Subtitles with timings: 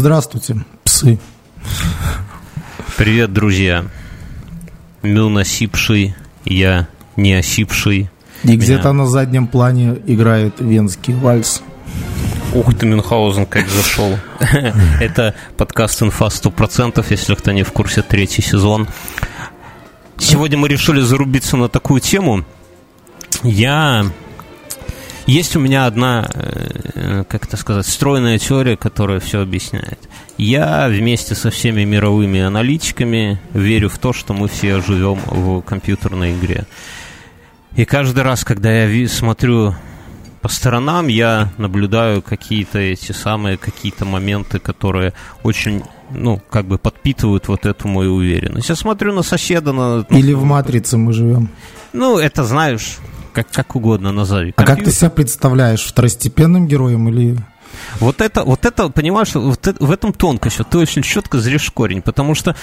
[0.00, 1.18] Здравствуйте, псы.
[2.96, 3.84] Привет, друзья.
[5.02, 6.14] Мил насипший,
[6.46, 8.08] я не осипший.
[8.42, 11.62] И где-то на заднем плане играет венский вальс.
[12.54, 14.18] Ух ты, Мюнхгаузен, как зашел.
[15.02, 18.88] Это подкаст «Инфа 100%», если кто не в курсе, третий сезон.
[20.16, 22.46] Сегодня мы решили зарубиться на такую тему.
[23.42, 24.06] Я...
[25.30, 30.08] Есть у меня одна, э, как это сказать, стройная теория, которая все объясняет.
[30.38, 36.36] Я вместе со всеми мировыми аналитиками верю в то, что мы все живем в компьютерной
[36.36, 36.66] игре.
[37.76, 39.76] И каждый раз, когда я смотрю
[40.42, 45.12] по сторонам, я наблюдаю какие-то эти самые какие-то моменты, которые
[45.44, 48.68] очень ну, как бы подпитывают вот эту мою уверенность.
[48.68, 50.04] Я смотрю на соседа, на...
[50.10, 51.50] Или в «Матрице» мы живем.
[51.92, 52.98] Ну, это, знаешь,
[53.30, 54.52] как, как угодно назови.
[54.56, 57.38] А как ты себя представляешь, второстепенным героем или...
[58.00, 61.70] Вот это, вот это, понимаешь, вот это, в этом тонкость, вот ты очень четко зришь
[61.70, 62.56] корень, потому что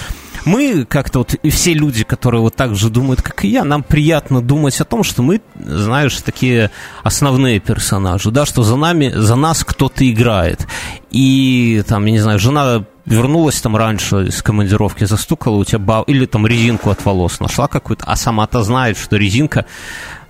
[0.44, 3.82] мы как-то вот, и все люди, которые вот так же думают, как и я, нам
[3.82, 6.70] приятно думать о том, что мы, знаешь, такие
[7.02, 10.66] основные персонажи, да, что за нами, за нас кто-то играет.
[11.10, 16.08] И там, я не знаю, жена вернулась там раньше из командировки, застукала у тебя баб...
[16.08, 19.64] или там резинку от волос нашла какую-то, а сама-то знает, что резинка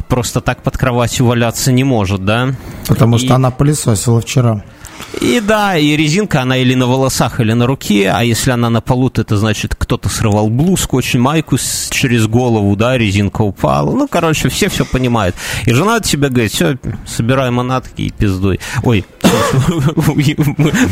[0.08, 2.54] просто так под кроватью валяться не может, да?
[2.86, 3.18] Потому и...
[3.18, 4.62] что она пылесосила вчера.
[5.20, 8.80] И да, и резинка, она или на волосах, или на руке, а если она на
[8.80, 13.92] полу, то это значит, кто-то срывал блузку, очень майку с, через голову, да, резинка упала.
[13.92, 15.34] Ну, короче, все все понимают.
[15.66, 18.60] И жена тебе говорит, все, собирай манатки и пиздуй.
[18.84, 19.04] Ой,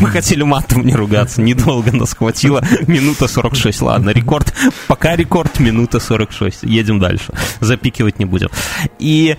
[0.01, 4.53] мы хотели матом не ругаться, недолго нас хватило, минута 46, ладно, рекорд,
[4.89, 8.49] пока рекорд, минута 46, едем дальше, запикивать не будем.
[8.99, 9.37] И,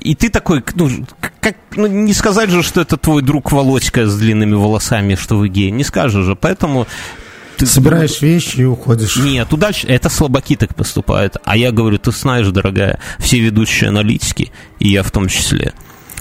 [0.00, 0.90] и ты такой, ну,
[1.40, 5.48] как, ну, не сказать же, что это твой друг Володька с длинными волосами, что вы
[5.48, 6.86] гей, не скажешь же, поэтому
[7.56, 9.16] ты собираешь вещи и уходишь.
[9.16, 11.36] Нет, удачи, это слабаки так поступают.
[11.44, 15.72] А я говорю, ты знаешь, дорогая, все ведущие аналитики, и я в том числе,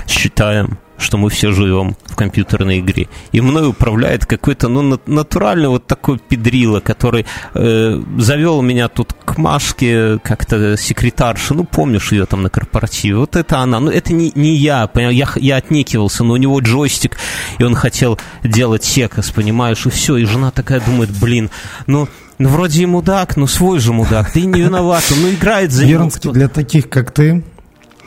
[0.08, 3.08] считаем, что мы все живем в компьютерной игре.
[3.32, 9.38] И мной управляет какой-то, ну, натуральный вот такой педрило, который э, завел меня тут к
[9.38, 13.80] Машке, как-то секретарша, ну, помнишь ее там на корпоративе, вот это она.
[13.80, 17.18] Ну, это не, не я, понял, я, я отнекивался, но у него джойстик,
[17.60, 21.50] и он хотел делать секас, понимаешь, и все, и жена такая думает, блин,
[21.86, 22.08] ну,
[22.40, 26.32] ну, вроде и мудак, но свой же мудак, ты не виноват, ну, играет за Вернский,
[26.32, 27.44] для таких, как ты,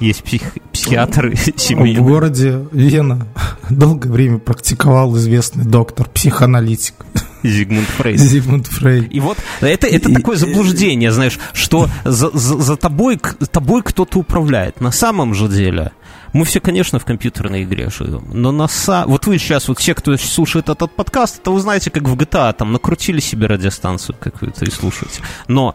[0.00, 2.00] есть псих, психиатр семейный.
[2.00, 3.26] В городе Вена
[3.68, 6.94] долгое время практиковал известный доктор, психоаналитик.
[7.42, 8.18] Зигмунд Фрейд.
[8.18, 9.12] Зигмунд Фрейд.
[9.12, 14.18] И вот это, это и, такое заблуждение, знаешь, что за, за, за тобой, тобой кто-то
[14.18, 14.80] управляет.
[14.80, 15.92] На самом же деле
[16.32, 19.04] мы все, конечно, в компьютерной игре живем, но на са...
[19.06, 22.52] Вот вы сейчас, вот все, кто слушает этот подкаст, это вы знаете, как в GTA,
[22.52, 25.22] там накрутили себе радиостанцию какую-то и слушаете.
[25.48, 25.74] Но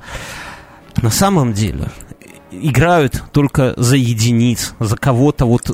[1.01, 1.89] на самом деле
[2.61, 5.71] играют только за единиц, за кого-то вот,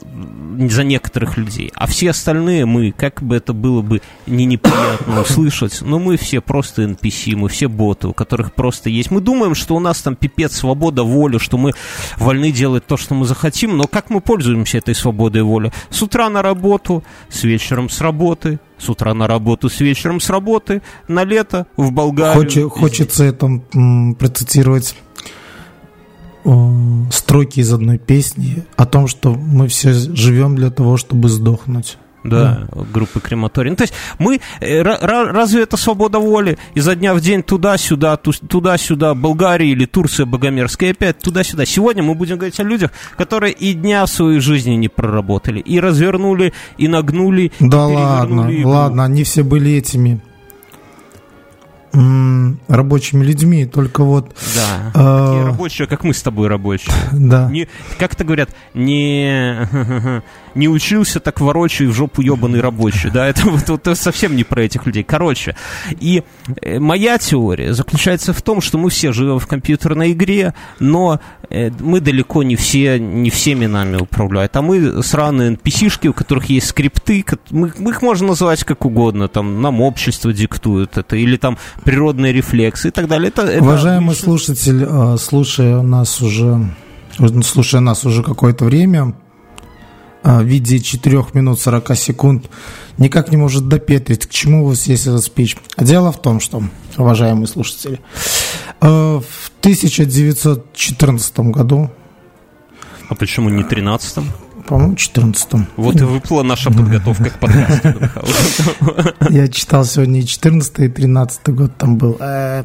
[0.69, 1.71] за некоторых людей.
[1.75, 6.41] А все остальные мы, как бы это было бы не неприятно услышать, но мы все
[6.41, 9.11] просто NPC, мы все боты, у которых просто есть.
[9.11, 11.73] Мы думаем, что у нас там пипец, свобода, воля, что мы
[12.17, 15.71] вольны делать то, что мы захотим, но как мы пользуемся этой свободой воли?
[15.89, 20.29] С утра на работу, с вечером с работы, с утра на работу, с вечером с
[20.29, 22.69] работы, на лето в Болгарию.
[22.69, 23.61] Хоч, хочется это
[24.17, 24.95] процитировать
[27.11, 31.97] строки из одной песни о том, что мы все живем для того, чтобы сдохнуть.
[32.23, 33.71] Да, да, группы крематорий.
[33.71, 36.59] Ну, то есть мы, э, разве это свобода воли?
[36.75, 41.65] Изо дня в день туда-сюда, туда-сюда, Болгария или Турция Богомерская, опять туда-сюда.
[41.65, 45.79] Сегодня мы будем говорить о людях, которые и дня в своей жизни не проработали, и
[45.79, 47.51] развернули, и нагнули.
[47.59, 48.63] Да и ладно, и...
[48.63, 50.21] ладно, они все были этими
[51.93, 54.35] рабочими людьми, только вот...
[54.55, 56.93] Да, э, такие рабочие, как мы с тобой рабочие.
[57.11, 57.49] Да.
[57.49, 57.67] Не,
[57.99, 59.67] как это говорят, не,
[60.55, 64.63] не учился, так ворочай в жопу ебаный рабочий, да, это вот, вот совсем не про
[64.63, 65.03] этих людей.
[65.03, 65.55] Короче,
[65.99, 66.23] и
[66.61, 71.19] э, моя теория заключается в том, что мы все живем в компьютерной игре, но
[71.79, 76.67] мы далеко не все, не всеми нами управляют, а мы сраные NPC-шки, у которых есть
[76.67, 81.57] скрипты, мы, мы их можно называть как угодно, там, нам общество диктует это, или там
[81.83, 83.29] природные рефлексы и так далее.
[83.29, 84.25] Это, это Уважаемый отлично.
[84.25, 86.73] слушатель, э, слушая нас уже,
[87.43, 89.13] слушая нас уже какое-то время,
[90.23, 92.49] э, в виде 4 минут 40 секунд
[93.01, 95.57] никак не может допетрить, к чему у вас есть этот спич.
[95.75, 96.63] А дело в том, что,
[96.97, 97.99] уважаемые слушатели,
[98.79, 101.89] э, в 1914 году...
[103.09, 104.31] А почему не 13 Потому
[104.63, 107.95] по-моему, 14 Вот и выпала наша подготовка к подкасту.
[109.29, 112.15] Я читал сегодня и 14 и 13 год там был.
[112.19, 112.63] Э,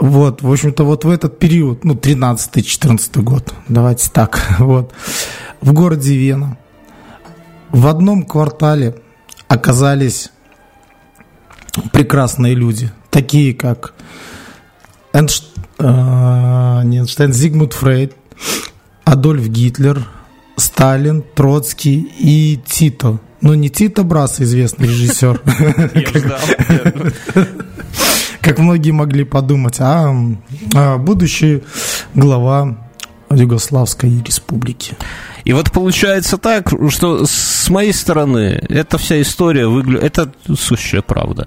[0.00, 4.94] вот, в общем-то, вот в этот период, ну, 13-14 год, давайте так, вот,
[5.60, 6.56] в городе Вена
[7.70, 8.94] в одном квартале
[9.54, 10.30] оказались
[11.92, 13.94] прекрасные люди, такие как
[15.12, 15.42] Эйнш...
[15.78, 18.14] э, не Эйнштейн, Зигмунд Фрейд,
[19.04, 20.06] Адольф Гитлер,
[20.56, 23.18] Сталин, Троцкий и Тито.
[23.40, 25.40] Ну, не Тито Брас, известный режиссер.
[28.40, 30.14] Как многие могли подумать, а,
[30.74, 31.62] а будущий
[32.14, 32.83] глава
[33.34, 34.96] Югославской республики.
[35.44, 40.04] И вот получается так, что с моей стороны эта вся история выглядит...
[40.04, 41.46] Это сущая правда.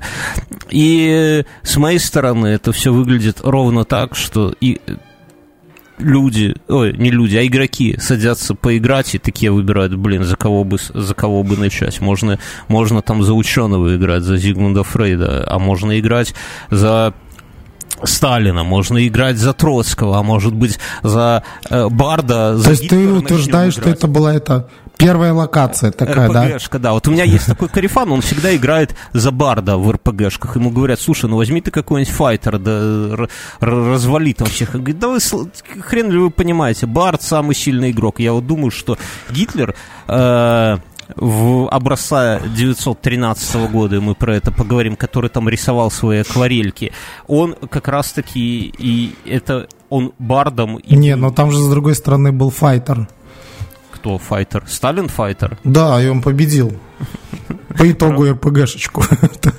[0.70, 4.80] И с моей стороны это все выглядит ровно так, что и
[5.98, 10.78] люди, ой, не люди, а игроки садятся поиграть и такие выбирают, блин, за кого бы,
[10.94, 12.00] за кого бы начать.
[12.02, 16.34] Можно, можно там за ученого играть, за Зигмунда Фрейда, а можно играть
[16.70, 17.14] за
[18.04, 22.58] Сталина, можно играть за Троцкого, а может быть за э, Барда.
[22.58, 24.68] За То есть ты утверждаешь, что это была эта
[24.98, 26.48] первая локация такая, да?
[26.48, 26.94] РПГшка, да.
[26.94, 30.56] Вот у меня есть такой карифан, он всегда играет за Барда в РПГшках.
[30.56, 33.28] Ему говорят, слушай, ну возьми ты какой-нибудь файтер, да
[33.60, 34.76] развали там всех.
[34.76, 35.20] Он говорит, да вы
[35.82, 38.20] хрен ли вы понимаете, Бард самый сильный игрок.
[38.20, 38.98] Я вот думаю, что
[39.30, 39.76] Гитлер...
[40.08, 40.78] Э,
[41.16, 46.92] в образца 913 года, мы про это поговорим, который там рисовал свои акварельки,
[47.28, 50.78] он как раз-таки и это он бардом...
[50.78, 50.96] И...
[50.96, 53.08] Не, но там же с другой стороны был файтер.
[53.92, 54.64] Кто файтер?
[54.68, 55.58] Сталин файтер?
[55.64, 56.74] Да, и он победил.
[57.78, 59.04] По итогу РПГшечку.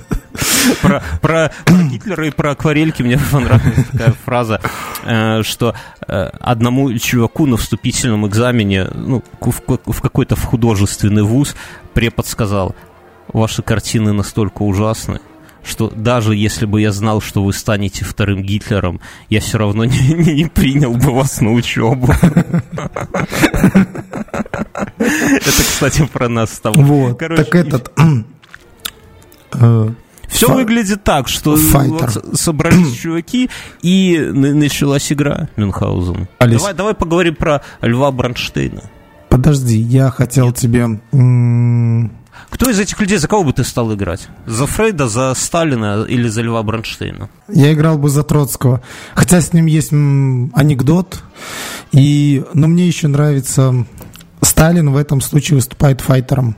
[0.81, 4.61] Про, про, про Гитлера и про акварельки мне понравилась такая фраза,
[5.03, 5.75] э, что
[6.07, 11.55] э, одному чуваку на вступительном экзамене ну, в, в какой-то в художественный вуз
[11.93, 12.75] препод сказал,
[13.27, 15.19] ваши картины настолько ужасны,
[15.63, 18.99] что даже если бы я знал, что вы станете вторым Гитлером,
[19.29, 22.13] я все равно не, не, не принял бы вас на учебу.
[24.97, 26.83] Это, кстати, про нас с тобой.
[26.83, 27.91] Вот, так этот...
[30.29, 33.49] Все Фа- выглядит так, что вот собрались чуваки,
[33.81, 36.27] и началась игра Мюнхгаузен.
[36.39, 38.83] Давай, давай поговорим про Льва Бронштейна.
[39.27, 40.55] Подожди, я хотел Нет.
[40.55, 40.87] тебе...
[42.49, 44.27] Кто из этих людей, за кого бы ты стал играть?
[44.45, 47.29] За Фрейда, за Сталина или за Льва Бронштейна?
[47.47, 48.81] Я играл бы за Троцкого.
[49.13, 51.21] Хотя с ним есть анекдот.
[51.91, 52.43] И...
[52.53, 53.85] Но мне еще нравится...
[54.41, 56.55] Сталин в этом случае выступает файтером.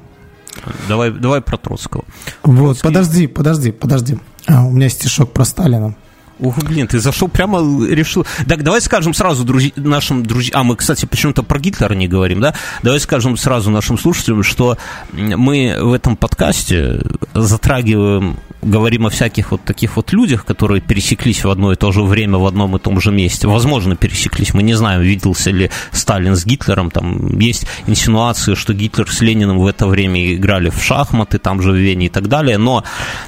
[0.87, 2.05] Давай, давай про Троцкого.
[2.43, 2.81] Вот, Троцкий...
[2.81, 4.17] подожди, подожди, подожди.
[4.47, 5.95] А, у меня стишок про Сталина.
[6.39, 8.25] Ух, блин, ты зашел прямо, решил...
[8.47, 9.73] Так, давай скажем сразу друзь...
[9.75, 10.59] нашим друзьям...
[10.59, 12.55] А, мы, кстати, почему-то про Гитлера не говорим, да?
[12.81, 14.77] Давай скажем сразу нашим слушателям, что
[15.13, 17.01] мы в этом подкасте
[17.35, 22.03] затрагиваем говорим о всяких вот таких вот людях, которые пересеклись в одно и то же
[22.03, 23.47] время в одном и том же месте.
[23.47, 24.53] Возможно, пересеклись.
[24.53, 26.91] Мы не знаем, виделся ли Сталин с Гитлером.
[26.91, 31.71] Там есть инсинуации, что Гитлер с Лениным в это время играли в шахматы, там же
[31.71, 32.57] в Вене и так далее.
[32.57, 32.83] Но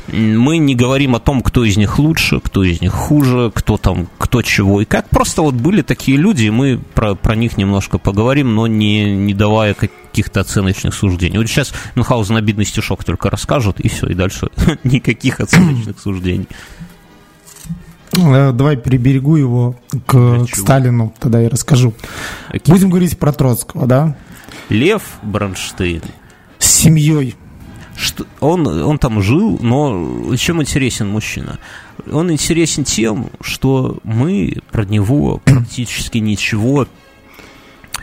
[0.08, 4.08] мы не говорим о том, кто из них лучше, кто из них хуже, кто там,
[4.18, 5.10] кто чего и как.
[5.10, 9.34] Просто вот были такие люди, и мы про, про них немножко поговорим, но не, не
[9.34, 9.74] давая
[10.14, 11.40] каких-то оценочных суждений.
[11.40, 14.50] Вот сейчас Мюнхгаузен обидный стишок только расскажет, и все, и дальше
[14.84, 16.48] никаких оценочных суждений.
[18.16, 21.96] Э, давай переберегу его к, к Сталину, тогда я расскажу.
[22.50, 22.72] Окей.
[22.72, 24.16] Будем говорить про Троцкого, да?
[24.70, 26.04] Лев Бронштейн.
[26.60, 27.36] С семьей.
[27.96, 31.58] Что, он, он там жил, но чем интересен мужчина?
[32.12, 36.88] Он интересен тем, что мы про него практически ничего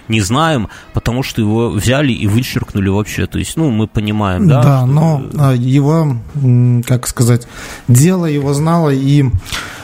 [0.09, 3.26] не знаем, потому что его взяли и вычеркнули вообще.
[3.26, 4.62] То есть, ну, мы понимаем, да?
[4.62, 6.16] Да, но а, его,
[6.87, 7.47] как сказать,
[7.88, 9.25] дело его знало и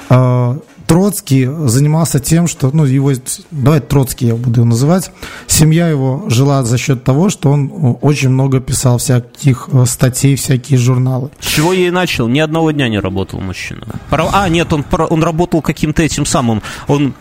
[0.08, 3.12] а, Троцкий занимался тем, что, ну, его,
[3.50, 5.11] давай Троцкий я буду его называть,
[5.46, 10.78] семья его жила за счет того, что он очень много писал всяких э, статей, всякие
[10.78, 11.30] журналы.
[11.40, 13.82] С чего я и начал, ни одного дня не работал мужчина.
[14.11, 17.14] А, нет, он, он работал каким-то этим самым, он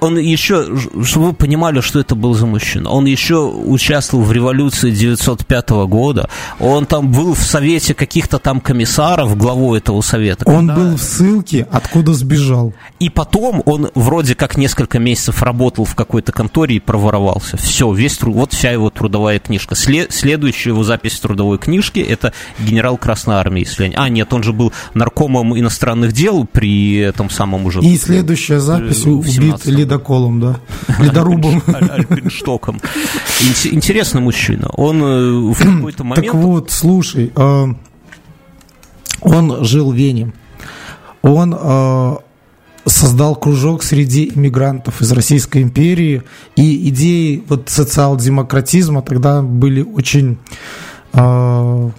[0.00, 4.90] он еще, чтобы вы понимали, что это был за мужчина, он еще участвовал в революции
[4.90, 6.28] 905 года,
[6.60, 10.44] он там был в совете каких-то там комиссаров, главой этого совета.
[10.48, 10.74] Он когда...
[10.74, 12.72] был в ссылке, откуда сбежал.
[12.98, 17.56] И потом он вроде как несколько месяцев работал в какой-то конторе и проворовался.
[17.56, 19.74] Все, весь труд, вот вся его трудовая книжка.
[19.74, 20.12] След...
[20.12, 23.94] Следующая его запись трудовой книжки это генерал Красной Армии, если они...
[23.96, 27.80] А, нет, он же был наркомом иностранных дел при этом самом уже...
[27.80, 30.60] И следующая запись убит ледоколом, да?
[30.98, 31.62] ледорубом.
[31.90, 32.80] Альпинштоком.
[33.64, 34.68] Интересный мужчина.
[34.74, 36.26] Он э, в какой-то момент...
[36.26, 37.66] Так вот, слушай, э,
[39.20, 40.32] он жил в Вене.
[41.22, 42.16] Он э,
[42.84, 46.22] создал кружок среди иммигрантов из Российской империи,
[46.56, 50.38] и идеи вот социал-демократизма тогда были очень
[51.12, 51.90] э,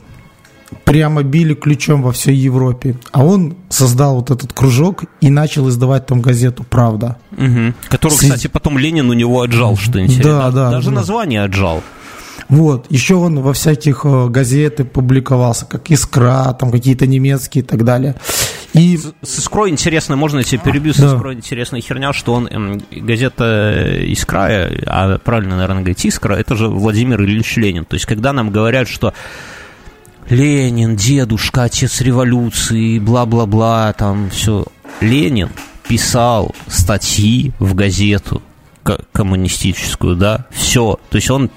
[0.89, 2.95] прямо били ключом во всей Европе.
[3.11, 7.17] А он создал вот этот кружок и начал издавать там газету «Правда».
[7.33, 7.73] Угу.
[7.89, 8.21] Которую, С...
[8.21, 10.23] кстати, потом Ленин у него отжал, что интересно.
[10.23, 10.71] Да, да.
[10.71, 10.95] Даже да.
[10.95, 11.83] название отжал.
[12.47, 17.85] Вот, еще он во всяких э, газетах публиковался, как «Искра», там какие-то немецкие и так
[17.85, 18.15] далее.
[18.73, 18.97] И...
[18.97, 21.13] С, с «Искрой» интересно, можно я тебе перебью, с да.
[21.13, 26.69] «Искрой» интересная херня, что он, эм, газета «Искра», а правильно, наверное, говорить «Искра», это же
[26.69, 27.85] Владимир Ильич Ленин.
[27.85, 29.13] То есть, когда нам говорят, что
[30.29, 34.65] Ленин, дедушка, отец революции, бла-бла-бла, там все.
[35.01, 35.49] Ленин
[35.87, 38.43] писал статьи в газету
[39.11, 40.99] коммунистическую, да, все.
[41.09, 41.49] То есть он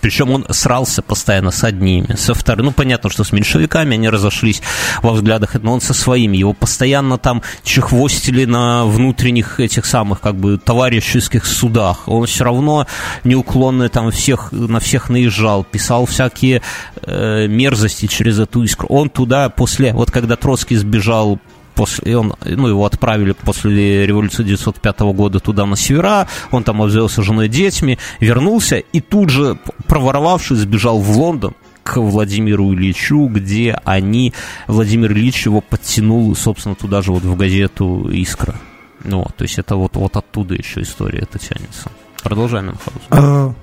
[0.00, 2.66] причем он срался постоянно с одними, со вторыми.
[2.66, 4.62] Ну, понятно, что с меньшевиками они разошлись
[5.02, 6.36] во взглядах, но он со своими.
[6.36, 12.06] Его постоянно там чехвостили на внутренних этих самых, как бы, товарищеских судах.
[12.06, 12.86] Он все равно
[13.24, 16.62] неуклонно там всех, на всех наезжал, писал всякие
[17.08, 18.88] э, мерзости через эту искру.
[18.88, 21.38] Он туда после, вот когда Троцкий сбежал
[21.74, 27.22] после, он, ну, его отправили после революции 1905 года туда на севера, он там обзавелся
[27.22, 33.80] женой и детьми, вернулся и тут же, проворовавшись, сбежал в Лондон к Владимиру Ильичу, где
[33.84, 34.34] они,
[34.66, 38.56] Владимир Ильич его подтянул, собственно, туда же вот в газету «Искра».
[39.04, 41.90] Ну, то есть это вот, вот оттуда еще история это тянется.
[42.22, 43.00] Продолжаем, Мюнхгаузен.
[43.10, 43.54] А,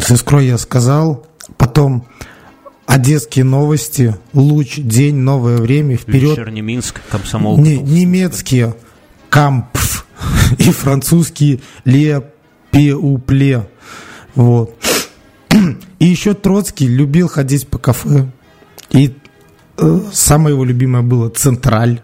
[0.00, 1.27] с «Искрой» я сказал.
[1.56, 2.06] Потом
[2.88, 6.38] Одесские новости, луч, день, новое время, вперед.
[6.38, 7.58] Вечерний Минск, комсомол.
[7.58, 8.74] Не, немецкие
[9.28, 10.06] кампф
[10.58, 12.32] и французские ле
[12.70, 13.68] пеупле.
[14.34, 14.74] Вот.
[15.98, 18.30] И еще Троцкий любил ходить по кафе.
[18.90, 19.14] И
[19.76, 22.00] э, самое его любимое было Централь.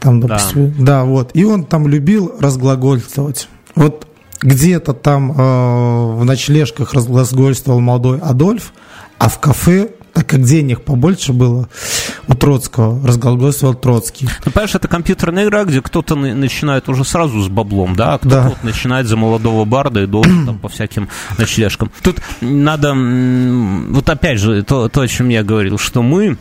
[0.00, 0.84] Там, допустим, да.
[0.84, 1.30] да, вот.
[1.34, 3.48] И он там любил разглагольствовать.
[3.76, 4.07] Вот
[4.40, 8.72] где-то там э, в ночлежках разглагольствовал молодой Адольф,
[9.18, 11.68] а в кафе так как денег побольше было
[12.26, 14.28] у Троцкого, разглагольствовал Троцкий.
[14.44, 18.34] Ну, понимаешь, это компьютерная игра, где кто-то начинает уже сразу с баблом, да, а кто-то
[18.34, 18.48] да.
[18.48, 21.92] вот начинает за молодого барда и должен там по всяким ночлежкам.
[22.02, 26.36] Тут надо, вот опять же, то, то, о чем я говорил, что мы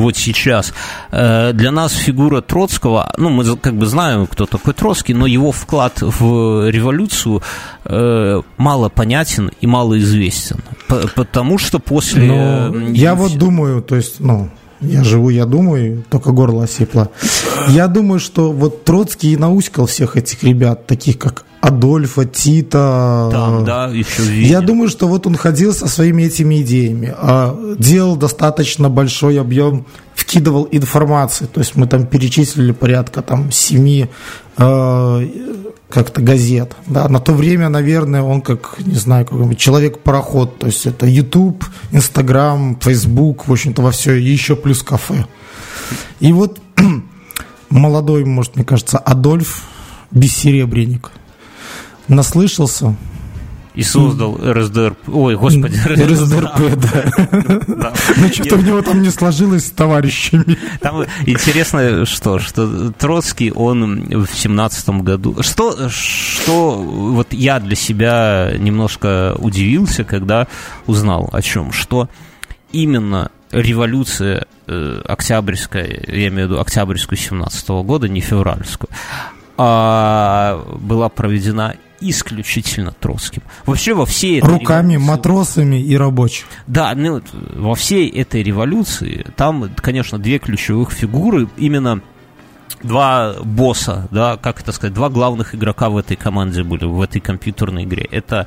[0.00, 0.72] вот сейчас.
[1.10, 5.52] Э, для нас фигура Троцкого, ну, мы как бы знаем, кто такой Троцкий, но его
[5.52, 7.42] вклад в революцию
[7.84, 10.58] э, мало понятен и мало известен.
[11.14, 12.26] Потому что после...
[12.26, 17.10] Ну, я вот думаю, то есть, ну, я живу, я думаю, только горло осипло.
[17.68, 23.30] Я думаю, что вот Троцкий и науськал всех этих ребят, таких как Адольфа, Тита.
[23.32, 24.46] Там, да, еще видно.
[24.46, 29.86] Я думаю, что вот он ходил со своими этими идеями, а делал достаточно большой объем,
[30.14, 31.46] вкидывал информации.
[31.46, 34.10] То есть мы там перечислили порядка там семи
[34.58, 35.28] э,
[35.88, 36.76] как-то газет.
[36.86, 40.58] Да, на то время, наверное, он как, не знаю, какой-нибудь человек-пароход.
[40.58, 45.24] То есть это YouTube, Instagram, Facebook, в общем-то, во все, и еще плюс кафе.
[46.20, 46.60] И вот
[47.70, 49.62] молодой, может, мне кажется, Адольф
[50.10, 51.10] Бессеребренник–
[52.08, 52.96] наслышался.
[53.74, 55.08] И создал РСДРП.
[55.08, 57.92] Ой, господи, РСДРП, да.
[58.16, 60.56] Ну, что-то у него там не сложилось с товарищами.
[60.80, 65.42] Там интересно, что, что Троцкий, он в семнадцатом году...
[65.42, 70.46] Что, что вот я для себя немножко удивился, когда
[70.86, 72.08] узнал о чем, что
[72.70, 78.88] именно революция э, октябрьская, я имею в виду октябрьскую 17 года, не февральскую,
[79.56, 81.74] а была проведена
[82.10, 83.42] исключительно Троцким.
[83.66, 85.08] Вообще во всей этой Руками, революции...
[85.08, 86.46] матросами и рабочих.
[86.66, 87.22] Да, ну,
[87.56, 92.00] во всей этой революции там, конечно, две ключевых фигуры, именно
[92.82, 97.20] два босса, да, как это сказать, два главных игрока в этой команде были, в этой
[97.20, 98.06] компьютерной игре.
[98.10, 98.46] Это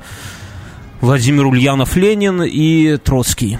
[1.00, 3.58] Владимир Ульянов-Ленин и Троцкий.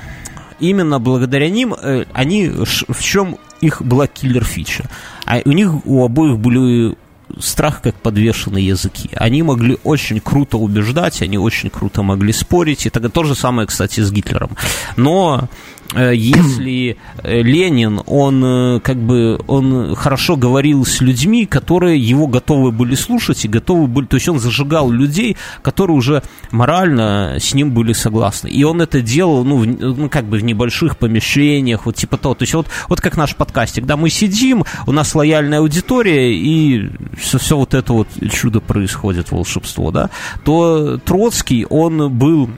[0.60, 4.88] Именно благодаря ним э, они, в чем их была киллер-фича.
[5.24, 6.96] А у них у обоих были
[7.38, 9.10] страх как подвешенные языки.
[9.14, 13.66] Они могли очень круто убеждать, они очень круто могли спорить, и тогда то же самое,
[13.66, 14.50] кстати, с Гитлером.
[14.96, 15.48] Но
[15.94, 22.72] если э, Ленин, он э, как бы, он хорошо говорил с людьми, которые его готовы
[22.72, 27.72] были слушать и готовы были, то есть он зажигал людей, которые уже морально с ним
[27.72, 28.48] были согласны.
[28.48, 32.34] И он это делал, ну, в, ну как бы в небольших помещениях, вот типа того.
[32.34, 36.90] То есть вот, вот как наш подкастик, да, мы сидим, у нас лояльная аудитория, и
[37.16, 40.10] все, все вот это вот чудо происходит, волшебство, да,
[40.44, 42.50] то Троцкий, он был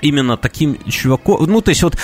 [0.00, 1.44] именно таким чуваком.
[1.46, 1.96] Ну, то есть вот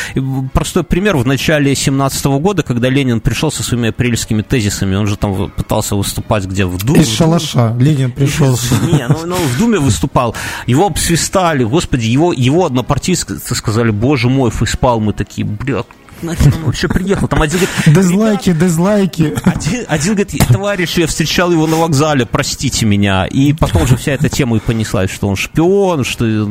[0.53, 5.17] простой пример в начале 17 года, когда Ленин пришел со своими апрельскими тезисами, он же
[5.17, 7.01] там пытался выступать где в Думе.
[7.01, 8.59] Из шалаша Ленин пришел.
[8.83, 10.35] Не, ну, ну в Думе выступал,
[10.67, 15.85] его обсвистали, господи, его, его однопартийцы сказали, боже мой, фейспал, мы такие, бля,
[16.23, 17.29] нахер он вообще приехал?
[17.29, 17.97] Там один говорит...
[17.97, 19.35] Дизлайки, дизлайки.
[19.45, 23.27] Один, один говорит, товарищ, я встречал его на вокзале, простите меня.
[23.27, 26.49] И потом же вся эта тема и понеслась, что он шпион, что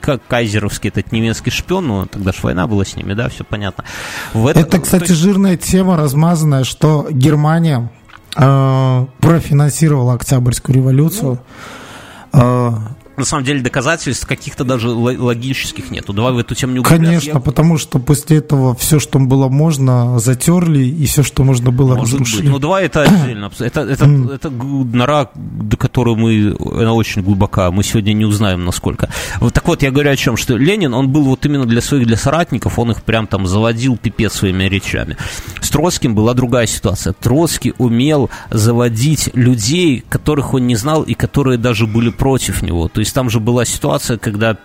[0.00, 3.84] как кайзеровский этот немецкий шпион, ну, тогда же война была с ними, да, все понятно.
[4.32, 5.20] В это, это кстати, есть...
[5.20, 7.90] жирная тема, размазанная, что Германия
[8.36, 11.40] э, профинансировала Октябрьскую революцию.
[12.32, 12.72] Ну, э,
[13.20, 16.12] на самом деле доказательств каких-то даже логических нету.
[16.12, 17.06] Давай в эту тему не углубляться.
[17.06, 17.40] Конечно, Я...
[17.40, 22.14] потому что после этого все, что было можно, затерли, и все, что можно было, Может
[22.14, 22.42] разрушили.
[22.42, 22.50] Быть.
[22.50, 23.50] Ну, давай это отдельно.
[23.60, 24.34] Это, это, mm.
[24.34, 27.70] это нора, до которой мы, она очень глубока.
[27.70, 29.08] Мы сегодня не узнаем, насколько.
[29.38, 32.06] Вот так вот, я говорю о чем, что Ленин, он был вот именно для своих,
[32.06, 35.16] для соратников, он их прям там заводил пипец своими речами.
[35.60, 37.12] С Троцким была другая ситуация.
[37.12, 42.88] Троцкий умел заводить людей, которых он не знал и которые даже были против него.
[42.88, 44.56] То есть есть там же была ситуация, когда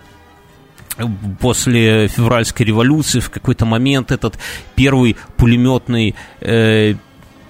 [1.40, 4.38] после февральской революции в какой-то момент этот
[4.76, 6.94] первый пулеметный э,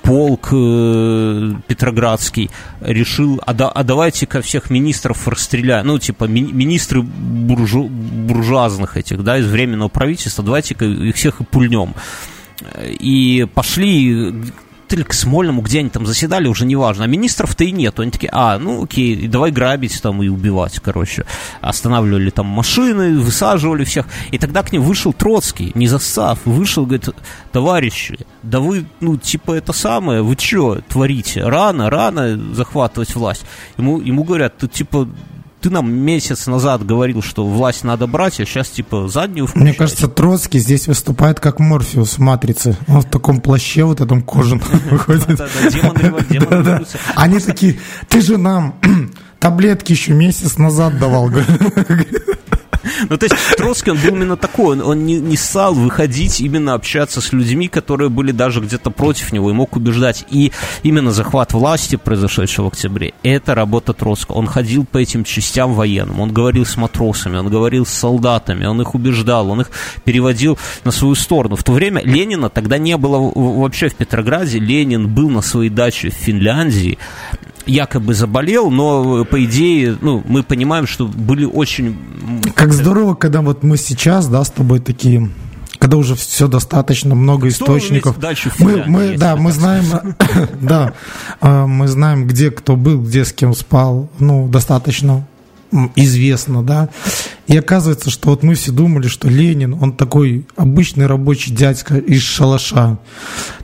[0.02, 2.50] полк э, Петроградский
[2.80, 9.22] решил, а, да, а давайте-ка всех министров расстреляем, ну, типа, ми, министры буржу, буржуазных этих,
[9.22, 11.94] да, из Временного правительства, давайте-ка их всех и пульнем.
[13.00, 14.32] И пошли
[14.92, 17.04] или к Смольному, где они там заседали, уже неважно.
[17.04, 18.02] А министров-то и нету.
[18.02, 21.24] Они такие, а, ну окей, давай грабить там и убивать, короче.
[21.60, 24.06] Останавливали там машины, высаживали всех.
[24.30, 27.08] И тогда к ним вышел Троцкий, не застав, вышел, говорит,
[27.52, 31.42] товарищи, да вы, ну, типа это самое, вы что творите?
[31.42, 33.44] Рано, рано захватывать власть.
[33.78, 35.08] Ему, ему говорят, ты типа
[35.60, 39.62] ты нам месяц назад говорил, что власть надо брать, а сейчас типа заднюю включать.
[39.62, 42.76] Мне кажется, Троцкий здесь выступает как Морфеус в «Матрице».
[42.88, 45.26] Он в таком плаще вот этом кожаном выходит.
[46.48, 46.82] Да-да,
[47.14, 47.78] Они такие,
[48.08, 48.76] ты же нам
[49.38, 51.30] таблетки еще месяц назад давал.
[53.08, 56.74] Ну, то есть Троцкий, он был именно такой, он, он не, не стал выходить, именно
[56.74, 60.24] общаться с людьми, которые были даже где-то против него, и мог убеждать.
[60.30, 64.36] И именно захват власти, произошедший в октябре, это работа Троцкого.
[64.36, 68.80] Он ходил по этим частям военным, он говорил с матросами, он говорил с солдатами, он
[68.80, 69.70] их убеждал, он их
[70.04, 71.56] переводил на свою сторону.
[71.56, 76.10] В то время Ленина тогда не было вообще в Петрограде, Ленин был на своей даче
[76.10, 76.98] в Финляндии,
[77.66, 81.96] якобы заболел, но по идее, ну, мы понимаем, что были очень...
[82.54, 85.30] Как здорово, когда вот мы сейчас, да, с тобой такие
[85.78, 88.16] когда уже все достаточно много источников.
[88.58, 89.84] Мы, мы, да, мы знаем,
[90.60, 90.94] да,
[91.40, 95.26] а, мы знаем, где кто был, где с кем спал, ну, достаточно
[95.94, 96.88] известно, да.
[97.46, 102.22] И оказывается, что вот мы все думали, что Ленин, он такой обычный рабочий дядька из
[102.22, 102.98] шалаша.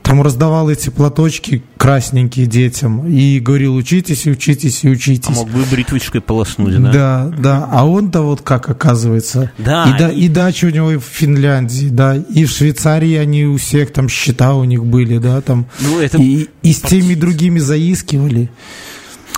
[0.01, 5.27] Там раздавал эти платочки красненькие детям и говорил, учитесь и учитесь и учитесь.
[5.27, 6.91] А мог бы бритвочкой полоснуть, да?
[6.91, 7.69] Да, да.
[7.69, 9.51] А он-то вот как оказывается.
[9.57, 9.89] Да.
[9.89, 10.25] И, да, и...
[10.25, 14.07] и дача у него и в Финляндии, да, и в Швейцарии они у всех там
[14.07, 15.65] счета у них были, да, там.
[15.81, 16.17] Ну, это...
[16.19, 18.49] И, и с теми другими заискивали.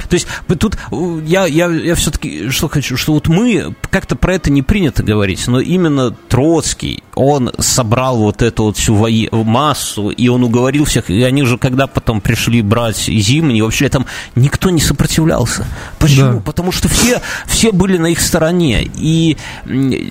[0.10, 0.27] То есть
[0.60, 0.77] тут
[1.25, 5.47] я, я, я все-таки что хочу, что вот мы, как-то про это не принято говорить,
[5.47, 11.10] но именно Троцкий, он собрал вот эту вот всю вои, массу, и он уговорил всех,
[11.10, 14.05] и они же когда потом пришли брать зимние, вообще там
[14.36, 15.65] никто не сопротивлялся.
[15.99, 16.34] Почему?
[16.34, 16.39] Да.
[16.41, 19.38] Потому что все, все были на их стороне, и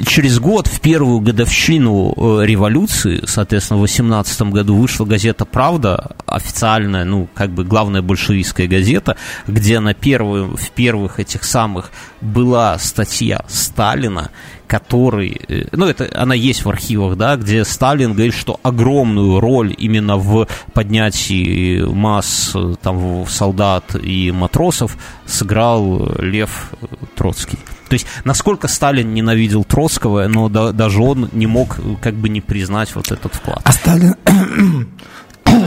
[0.07, 7.05] через год, в первую годовщину э, революции, соответственно, в 18 году вышла газета «Правда», официальная,
[7.05, 9.17] ну, как бы главная большевистская газета,
[9.47, 14.31] где на первую, в первых этих самых была статья Сталина,
[14.67, 19.75] который, э, ну, это она есть в архивах, да, где Сталин говорит, что огромную роль
[19.77, 26.71] именно в поднятии масс э, там солдат и матросов сыграл Лев
[27.15, 27.59] Троцкий.
[27.89, 32.41] То есть, насколько Сталин ненавидел Троцкого, но да, даже он не мог как бы не
[32.41, 33.61] признать вот этот вклад.
[33.65, 34.17] А Сталин,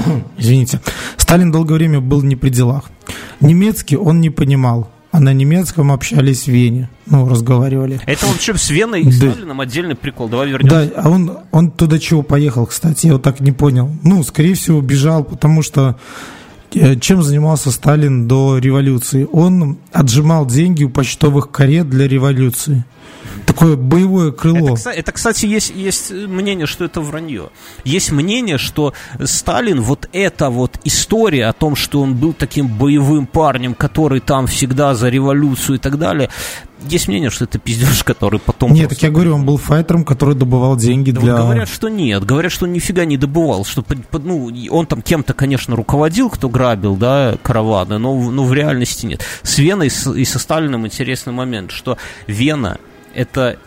[0.37, 0.81] извините,
[1.17, 2.85] Сталин долгое время был не при делах.
[3.39, 4.89] Немецкий он не понимал.
[5.11, 6.89] а на немецком общались в Вене.
[7.07, 7.99] Ну, разговаривали.
[8.05, 9.31] Это он что, с Веной и да.
[9.31, 10.27] Сталином отдельный прикол?
[10.27, 10.91] Давай вернемся.
[10.95, 13.89] Да, а он, он туда чего поехал, кстати, я вот так не понял.
[14.03, 15.97] Ну, скорее всего, бежал, потому что
[16.75, 19.27] э, чем занимался Сталин до революции?
[19.31, 22.83] Он отжимал деньги у почтовых карет для революции.
[23.47, 24.75] Такое боевое крыло.
[24.75, 27.49] Это, это кстати, есть, есть мнение, что это вранье.
[27.85, 33.25] Есть мнение, что Сталин, вот эта вот история о том, что он был таким боевым
[33.25, 36.29] парнем, который там всегда за революцию и так далее,
[36.89, 38.73] есть мнение, что это пиздеж, который потом...
[38.73, 41.35] Нет, так я говорю, он был файтером, который добывал деньги да для...
[41.35, 42.23] Вот говорят, что нет.
[42.23, 43.65] Говорят, что он нифига не добывал.
[43.65, 49.05] Что, ну, он там кем-то, конечно, руководил, кто грабил, да, караваны, но, но в реальности
[49.05, 49.23] нет.
[49.41, 52.77] С Веной и со Сталиным интересный момент, что Вена
[53.17, 53.57] это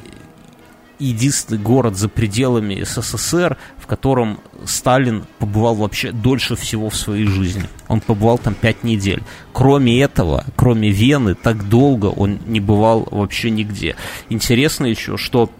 [1.00, 7.64] единственный город за пределами СССР, в котором Сталин побывал вообще дольше всего в своей жизни.
[7.88, 9.24] Он побывал там пять недель.
[9.52, 13.96] Кроме этого, кроме Вены, так долго он не бывал вообще нигде.
[14.28, 15.50] Интересно еще, что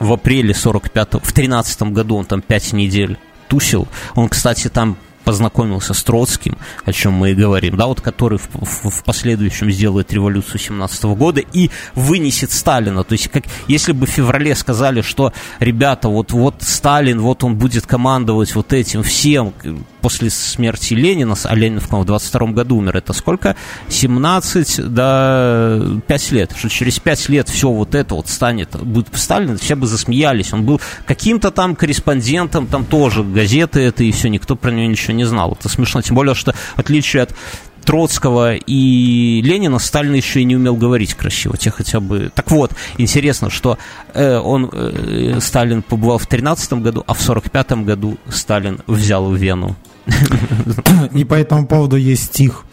[0.00, 3.86] в апреле 45 в 13 году он там пять недель тусил.
[4.16, 8.48] Он, кстати, там познакомился с Троцким, о чем мы и говорим, да, вот который в,
[8.52, 13.02] в, в последующем сделает революцию 17 года и вынесет Сталина.
[13.02, 17.56] То есть, как, если бы в феврале сказали, что, ребята, вот, вот Сталин, вот он
[17.56, 19.52] будет командовать вот этим всем,
[20.06, 23.56] после смерти Ленина, а Ленин в 22 году умер, это сколько?
[23.88, 26.52] 17 до 5 лет.
[26.56, 30.52] Что через 5 лет все вот это вот станет, будет Сталин, все бы засмеялись.
[30.52, 35.15] Он был каким-то там корреспондентом, там тоже газеты это и все, никто про него ничего
[35.16, 35.56] не знал.
[35.58, 37.34] Это смешно, тем более, что в отличие от
[37.86, 42.30] Троцкого и Ленина Сталин еще и не умел говорить красиво, те хотя бы...
[42.34, 43.78] Так вот, интересно, что
[44.12, 49.76] э, он, э, Сталин побывал в 13 году, а в 45 году Сталин взял Вену.
[51.14, 52.64] И по этому поводу есть стих.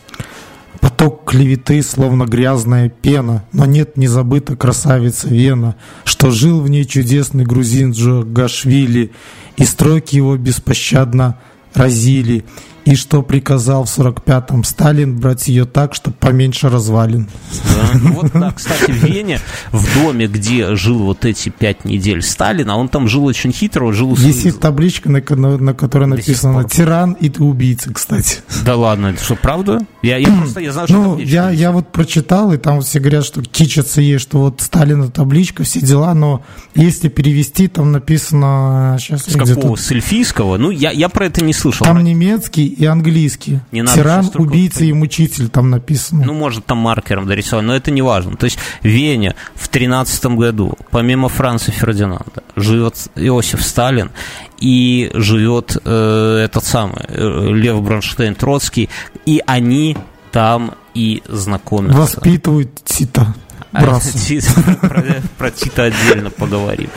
[0.81, 6.85] Поток клеветы, словно грязная пена, но нет не забыта красавица Вена, что жил в ней
[6.85, 9.11] чудесный грузин Джогашвили,
[9.57, 11.37] и строки его беспощадно
[11.75, 12.43] разили
[12.85, 17.29] и что приказал в 45-м Сталин брать ее так, чтобы поменьше развалин.
[17.75, 17.99] Да.
[18.01, 19.39] Ну вот, да, кстати, в Вене,
[19.71, 23.91] в доме, где жил вот эти пять недель Сталин, а он там жил очень хитро,
[23.93, 24.15] жил...
[24.15, 28.39] Есть табличка, на, на, на которой написано «Тиран и ты убийца», кстати.
[28.65, 29.79] Да ладно, это что, правда?
[30.01, 33.25] Я, я просто, я знаю, что Ну, я, я вот прочитал, и там все говорят,
[33.25, 36.43] что кичатся ей, что вот Сталина табличка, все дела, но
[36.75, 38.97] если перевести, там написано...
[38.99, 39.75] Сейчас, С какого?
[39.75, 40.57] С эльфийского?
[40.57, 41.85] Ну, я, я про это не слышал.
[41.85, 43.59] Там немецкий и английский.
[43.71, 46.25] Не надо Тиран, убийца и мучитель там написано.
[46.25, 48.35] Ну, может, там маркером дорисован, но это не важно.
[48.35, 54.11] То есть в Вене в 13 году, помимо Франца Фердинанда, живет Иосиф Сталин
[54.59, 58.89] и живет э, этот самый э, Лев Бронштейн Троцкий,
[59.25, 59.97] и они
[60.31, 61.97] там и знакомятся.
[61.97, 63.33] Воспитывают Тита.
[63.73, 63.81] А,
[64.81, 66.89] про, про Тита отдельно поговорим.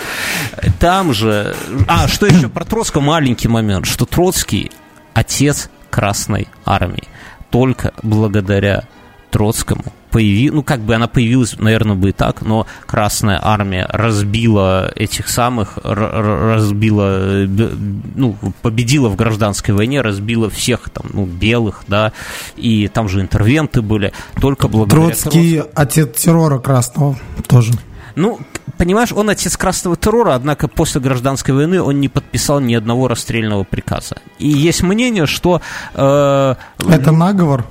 [0.78, 1.56] Там же...
[1.88, 3.00] А, что еще про Троцкого?
[3.00, 4.70] Маленький момент, что Троцкий
[5.16, 7.04] отец Красной Армии.
[7.50, 8.84] Только благодаря
[9.30, 14.92] Троцкому появи, ну как бы она появилась, наверное, бы и так, но Красная Армия разбила
[14.94, 22.12] этих самых, разбила, ну, победила в гражданской войне, разбила всех там, ну, белых, да,
[22.56, 25.72] и там же интервенты были, только благодаря Троцкий Троцкому.
[25.74, 27.72] отец террора красного тоже.
[28.14, 28.38] Ну,
[28.78, 33.64] понимаешь, он отец красного террора, однако после гражданской войны он не подписал ни одного расстрельного
[33.64, 34.16] приказа.
[34.38, 35.60] И есть мнение, что...
[35.94, 37.64] Э, Это наговор?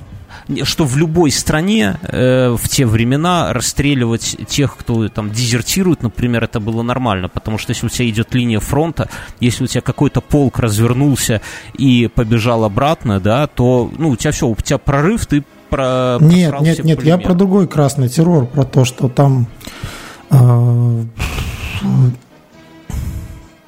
[0.62, 6.60] что в любой стране э, в те времена расстреливать тех, кто там дезертирует, например, это
[6.60, 9.08] было нормально, потому что если у тебя идет линия фронта,
[9.40, 11.40] если у тебя какой-то полк развернулся
[11.74, 16.60] и побежал обратно, да, то ну у тебя все, у тебя прорыв, ты про нет,
[16.60, 19.48] нет, нет, я про другой красный террор, про то, что там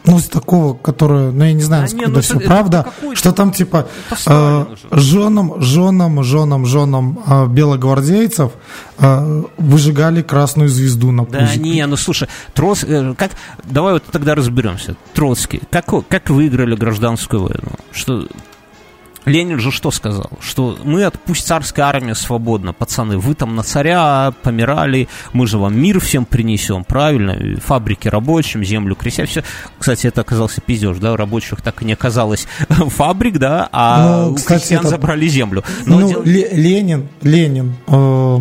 [0.09, 3.88] ну, из такого, которое, ну, я не знаю, насколько ну, все правда, что там, типа,
[4.26, 8.52] э, женам, женам, женам, женам э, белогвардейцев
[8.98, 11.54] э, выжигали красную звезду на пузике.
[11.54, 13.33] Да, не, ну, слушай, Троц, э, как,
[13.64, 14.96] давай вот тогда разберемся.
[15.12, 17.72] Троцкий, как, как выиграли гражданскую войну?
[17.92, 18.26] Что
[19.24, 20.31] Ленин же что сказал?
[20.40, 25.59] Что мы, от, пусть царская армия свободна, пацаны, вы там на царя помирали, мы же
[25.59, 27.61] вам мир всем принесем, правильно?
[27.61, 29.44] Фабрики рабочим, землю крестьян, все.
[29.78, 34.35] Кстати, это оказался пиздеж, да, рабочих так и не оказалось фабрик, да, а ну, у
[34.35, 34.90] кстати, крестьян это...
[34.90, 35.64] забрали землю.
[35.85, 36.22] Но ну, дел...
[36.24, 38.38] Ленин, Ленин, э,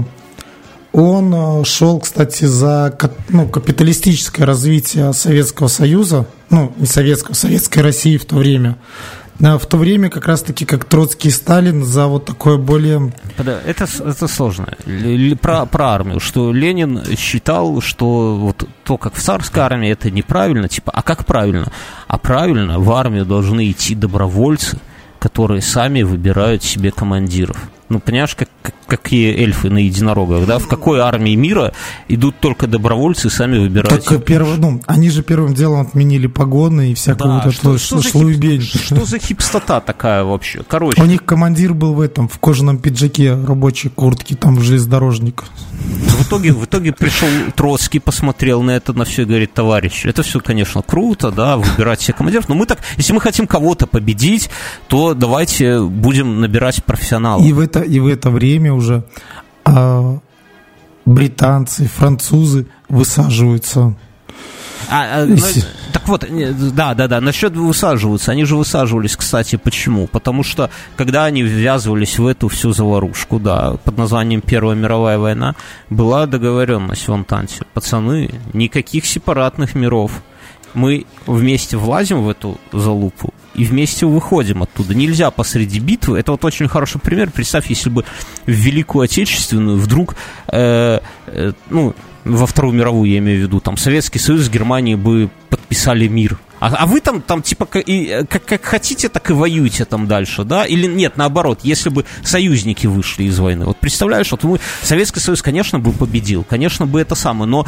[0.94, 2.98] он э, шел, кстати, за
[3.30, 8.78] ну, капиталистическое развитие Советского Союза, ну, не Советского, Советской России в то время.
[9.40, 13.14] В то время как раз-таки как Троцкий и Сталин за вот такое более...
[13.38, 14.68] Это, это сложно.
[15.42, 20.68] Про, про армию, что Ленин считал, что вот то, как в царской армии, это неправильно,
[20.68, 21.72] типа, а как правильно?
[22.08, 24.80] А правильно, в армию должны идти добровольцы,
[25.20, 27.58] которые сами выбирают себе командиров.
[27.90, 30.60] Ну, понимаешь, как, как, какие эльфы на единорогах, да?
[30.60, 31.74] В какой армии мира
[32.10, 34.04] идут только добровольцы и сами выбирают.
[34.04, 34.58] Так, перв...
[34.58, 38.32] ну, они же первым делом отменили погоны и всякую да, вот эту что, что.
[38.32, 38.64] Хип...
[38.64, 40.64] Что за хипстота такая вообще?
[40.68, 41.02] Короче.
[41.02, 45.46] У них командир был в этом, в кожаном пиджаке, рабочей куртке, там, железнодорожник.
[45.72, 50.24] В итоге, в итоге пришел Троцкий, посмотрел на это, на все и говорит, товарищ, это
[50.24, 54.50] все, конечно, круто, да, выбирать себе командиров, но мы так, если мы хотим кого-то победить,
[54.88, 57.46] то давайте будем набирать профессионалов.
[57.46, 59.04] И в это, и в это время уже
[59.66, 60.20] а,
[61.06, 63.96] британцы, французы высаживаются
[64.90, 65.38] а, а, ну,
[65.92, 66.26] так вот,
[66.74, 68.32] да, да, да, насчет высаживаются.
[68.32, 70.08] Они же высаживались, кстати, почему?
[70.08, 75.56] Потому что, когда они ввязывались в эту всю заварушку, да, под названием Первая мировая война,
[75.90, 77.66] была договоренность в Антанте.
[77.74, 80.22] Пацаны, никаких сепаратных миров.
[80.74, 84.94] Мы вместе влазим в эту залупу, и вместе выходим оттуда.
[84.94, 86.20] Нельзя посреди битвы.
[86.20, 87.32] Это вот очень хороший пример.
[87.32, 88.04] Представь, если бы
[88.46, 90.16] в Великую Отечественную вдруг,
[90.48, 94.96] э, э, ну, во Вторую мировую, я имею в виду, там Советский Союз с Германией
[94.96, 99.30] бы подписали мир а, а вы там, там типа, как, и, как, как хотите, так
[99.30, 100.66] и воюете там дальше, да?
[100.66, 103.66] Или нет, наоборот, если бы союзники вышли из войны.
[103.66, 107.66] Вот представляешь, вот мы, Советский Союз, конечно, бы победил, конечно бы это самое, но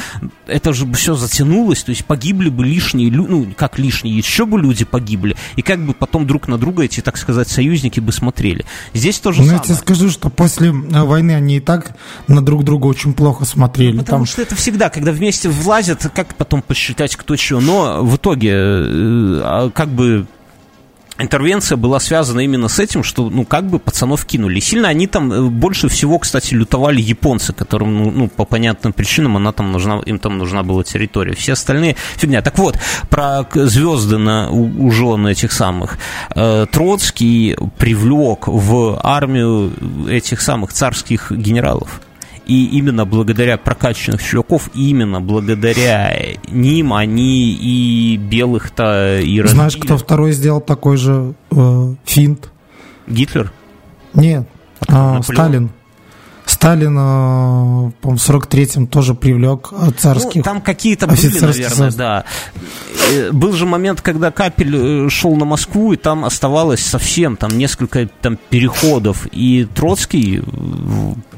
[0.48, 4.86] это же все затянулось, то есть погибли бы лишние, ну, как лишние, еще бы люди
[4.86, 8.66] погибли, и как бы потом друг на друга эти, так сказать, союзники бы смотрели.
[8.94, 11.96] Здесь тоже Ну, я тебе скажу, что после э, войны они и так
[12.28, 13.94] на друг друга очень плохо смотрели.
[13.94, 14.26] Ну, потому там...
[14.26, 18.79] что это всегда, когда вместе влазят, как потом посчитать, кто чего, но в итоге Э,
[19.74, 20.28] как бы
[21.20, 24.60] интервенция была связана именно с этим, что, ну, как бы пацанов кинули.
[24.60, 29.38] Сильно они там, э, больше всего, кстати, лютовали японцы, которым, ну, ну, по понятным причинам,
[29.38, 31.36] она там нужна, им там нужна была территория.
[31.36, 32.42] Все остальные фигня.
[32.42, 35.98] Так вот, про звезды на, у, жен этих самых.
[36.36, 39.74] Э, Троцкий привлек в армию
[40.10, 42.02] этих самых царских генералов.
[42.50, 46.12] И именно благодаря прокачанных чуваков, именно благодаря
[46.48, 49.56] ним они и белых-то и разбили.
[49.56, 52.50] Знаешь, кто второй сделал такой же э, финт?
[53.06, 53.52] Гитлер?
[54.16, 54.48] Нет,
[54.88, 55.70] а, Сталин.
[56.48, 62.24] Сталин, э, по-моему, в 43-м тоже привлек царских ну, Там какие-то были, наверное, да.
[63.12, 67.52] Э, был же момент, когда Капель э, шел на Москву, и там оставалось совсем там
[67.52, 70.42] несколько там переходов, и Троцкий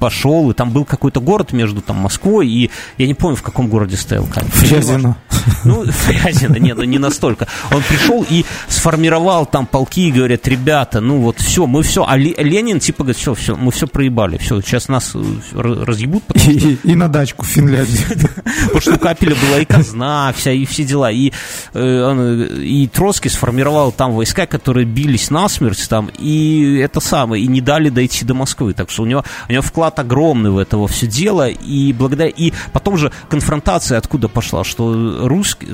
[0.02, 3.68] пошел, и там был какой-то город между там Москвой и, я не помню, в каком
[3.68, 4.50] городе стоял Капель.
[4.50, 5.16] Фрязино.
[5.64, 7.48] Ну, Фрязино, нет, ну не настолько.
[7.72, 12.18] Он пришел и сформировал там полки, и говорят, ребята, ну вот все, мы все, а
[12.18, 15.22] Ленин типа говорит, все, все, мы все проебали, все, сейчас нас э,
[15.54, 16.24] разъебут.
[16.34, 16.88] И, что...
[16.88, 18.06] и на дачку в Финляндии.
[18.64, 21.12] Потому что у Капеля была и казна, вся, и все дела.
[21.12, 21.32] И,
[21.74, 27.62] э, и Троцкий сформировал там войска, которые бились насмерть там, и это самое, и не
[27.62, 28.74] дали дойти до Москвы.
[28.74, 31.50] Так что у него, у него вклад огромный в это все дело.
[31.50, 32.30] И благодаря...
[32.30, 35.68] И потом же конфронтация откуда пошла, что русский...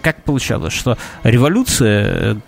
[0.00, 2.40] Как получалось, что революция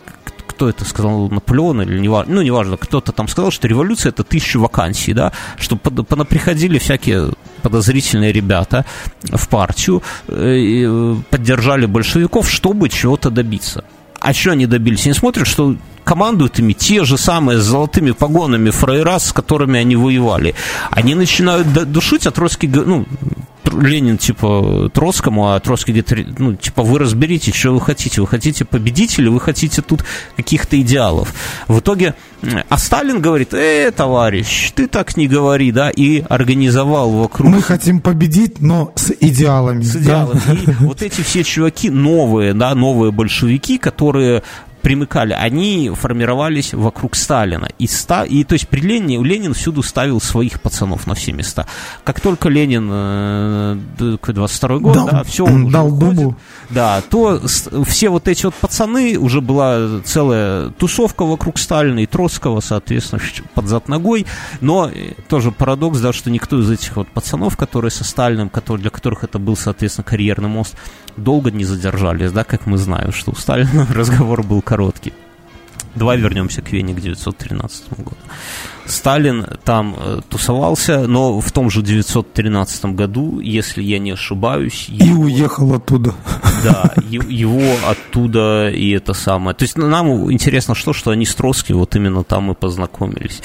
[0.54, 4.22] кто это сказал, Наполеон или не важно, ну, неважно, кто-то там сказал, что революция это
[4.22, 8.85] тысяча вакансий, да, что приходили всякие подозрительные ребята
[9.22, 13.85] в партию, э, э, поддержали большевиков, чтобы чего-то добиться.
[14.24, 15.04] А что они добились?
[15.04, 19.96] Они смотрят, что командуют ими те же самые с золотыми погонами фрейра, с которыми они
[19.96, 20.54] воевали.
[20.90, 23.04] Они начинают душить, а Троцкий, ну,
[23.72, 28.20] Ленин, типа, Троцкому, а Троцкий говорит, ну, типа, вы разберитесь, что вы хотите.
[28.20, 30.05] Вы хотите победить или вы хотите тут
[30.37, 31.35] каких-то идеалов?
[31.68, 32.14] В итоге,
[32.68, 37.50] а Сталин говорит, э, товарищ, ты так не говори, да, и организовал вокруг...
[37.50, 39.83] Мы хотим победить, но с идеалами.
[39.83, 40.40] С идеалами.
[40.46, 40.53] Да?
[40.53, 44.42] И вот эти все чуваки новые, да, новые большевики, которые
[44.84, 47.68] примыкали, они формировались вокруг Сталина.
[47.78, 51.66] И, ста, и то есть при Ленине Ленин всюду ставил своих пацанов на все места.
[52.04, 53.76] Как только Ленин, э,
[54.26, 56.36] 22 год, дал, да, все, он дал дубу.
[56.68, 57.40] Да, то
[57.86, 63.22] все вот эти вот пацаны, уже была целая тусовка вокруг Сталина и Троцкого, соответственно,
[63.54, 64.26] под зад ногой.
[64.60, 68.82] Но э, тоже парадокс, да, что никто из этих вот пацанов, которые со Сталиным, который,
[68.82, 70.74] для которых это был, соответственно, карьерный мост,
[71.16, 75.12] долго не задержались, да, как мы знаем, что у Сталина разговор был короткий.
[75.94, 78.16] Давай вернемся к Вене к 913 году.
[78.86, 84.86] Сталин там э, тусовался, но в том же 913 году, если я не ошибаюсь...
[84.88, 86.14] И его, уехал оттуда.
[86.62, 89.54] Да, его оттуда и это самое.
[89.54, 93.42] То есть нам интересно что, что они с Троцким вот именно там и познакомились.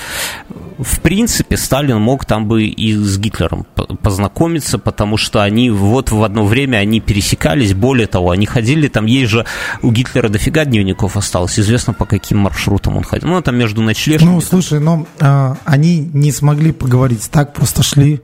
[0.78, 3.65] В принципе, Сталин мог там бы и с Гитлером
[4.02, 9.06] познакомиться, потому что они вот в одно время они пересекались, более того, они ходили, там
[9.06, 9.45] есть же
[9.82, 13.30] у Гитлера дофига дневников осталось, известно по каким маршрутам он ходил.
[13.30, 14.30] Ну, там между ночлежками.
[14.30, 15.29] Ну, слушай, но а,
[15.65, 18.22] они не смогли поговорить, так просто шли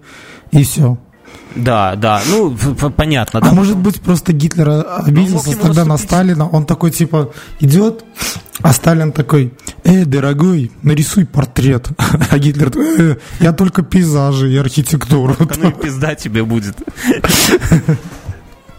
[0.52, 0.98] и все.
[1.56, 2.56] Да, да, ну,
[2.98, 3.40] понятно.
[3.42, 8.04] А может быть, просто Гитлер обиделся ну, тогда на Сталина, он такой, типа, идет,
[8.62, 11.88] а Сталин такой, э, дорогой, нарисуй портрет.
[12.30, 15.36] А Гитлер, э, я только пейзажи и архитектуру.
[15.40, 16.76] Ну и пизда тебе будет.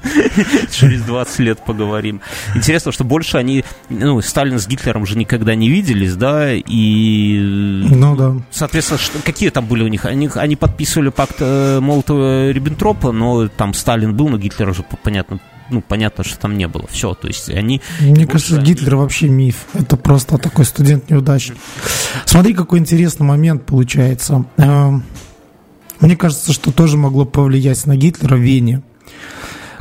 [0.70, 2.20] Через 20 лет поговорим.
[2.54, 7.38] Интересно, что больше они, ну, Сталин с Гитлером же никогда не виделись, да, и...
[7.38, 8.34] Ну, да.
[8.50, 10.04] Соответственно, что, какие там были у них?
[10.04, 15.40] Они, они подписывали пакт э, Молотова-Риббентропа, но там Сталин был, но Гитлер уже, понятно,
[15.70, 16.86] ну, понятно, что там не было.
[16.88, 17.80] Все, то есть они...
[18.00, 18.66] Мне кажется, они...
[18.66, 19.66] Гитлер вообще миф.
[19.74, 21.56] Это просто такой студент-неудачник.
[22.24, 24.44] Смотри, какой интересный момент получается.
[24.56, 25.02] Эм,
[26.00, 28.82] мне кажется, что тоже могло повлиять на Гитлера в Вене.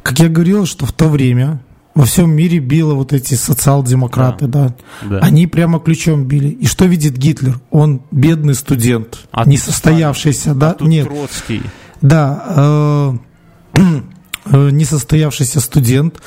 [0.06, 1.64] Как я говорил, что в то время
[1.96, 4.76] во всем мире било вот эти социал-демократы, да.
[5.02, 5.08] Да.
[5.10, 5.18] да.
[5.18, 6.50] Они прямо ключом били.
[6.50, 7.60] И что видит Гитлер?
[7.72, 10.70] Он бедный студент, а несостоявшийся, да?
[10.70, 11.08] А тут Нет.
[11.08, 11.64] Троцкий.
[12.02, 12.44] Да.
[12.48, 13.14] Э,
[14.52, 16.22] несостоявшийся студент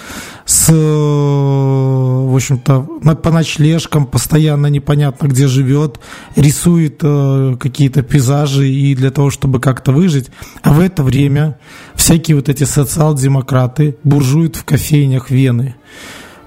[0.45, 2.81] с, э, в общем-то,
[3.15, 6.01] по ночлежкам, постоянно непонятно где живет,
[6.37, 10.31] рисует э, какие-то пейзажи и для того, чтобы как-то выжить.
[10.63, 11.59] А в это время
[11.95, 15.77] всякие вот эти социал-демократы буржуют в кофейнях Вены.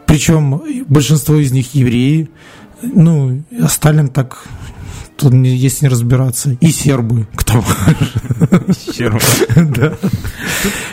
[0.05, 2.29] Причем большинство из них евреи.
[2.81, 4.45] Ну, а Сталин так
[5.21, 6.57] тут если не разбираться.
[6.59, 8.73] И сербы, к тому же.
[8.73, 9.21] Сербы.
[9.55, 9.97] Да.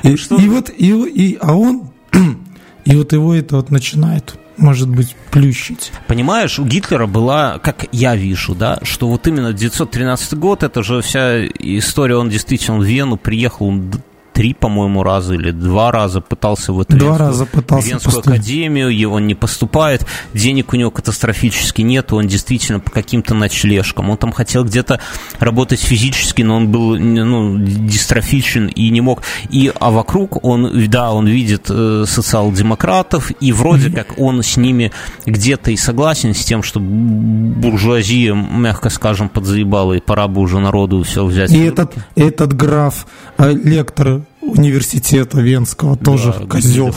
[0.02, 1.90] И, и вот, и, а он,
[2.84, 5.92] и вот его это вот начинает может быть, плющить.
[6.08, 11.00] Понимаешь, у Гитлера была, как я вижу, да, что вот именно 913 год, это же
[11.00, 13.92] вся история, он действительно в Вену приехал, он
[14.38, 18.38] три, по-моему, раза или два раза пытался в эту два раза пытался Венскую поступить.
[18.38, 24.10] академию, он не поступает, денег у него катастрофически нет, он действительно по каким-то ночлежкам.
[24.10, 25.00] Он там хотел где-то
[25.40, 29.22] работать физически, но он был ну, дистрофичен и не мог.
[29.50, 34.92] И, а вокруг он, да, он видит э, социал-демократов, и вроде как он с ними
[35.26, 41.02] где-то и согласен с тем, что буржуазия, мягко скажем, подзаебала, и пора бы уже народу
[41.02, 41.50] все взять.
[41.50, 43.04] И этот, этот граф,
[43.38, 46.94] э, лектор университета Венского тоже да, козел.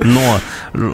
[0.00, 0.40] Но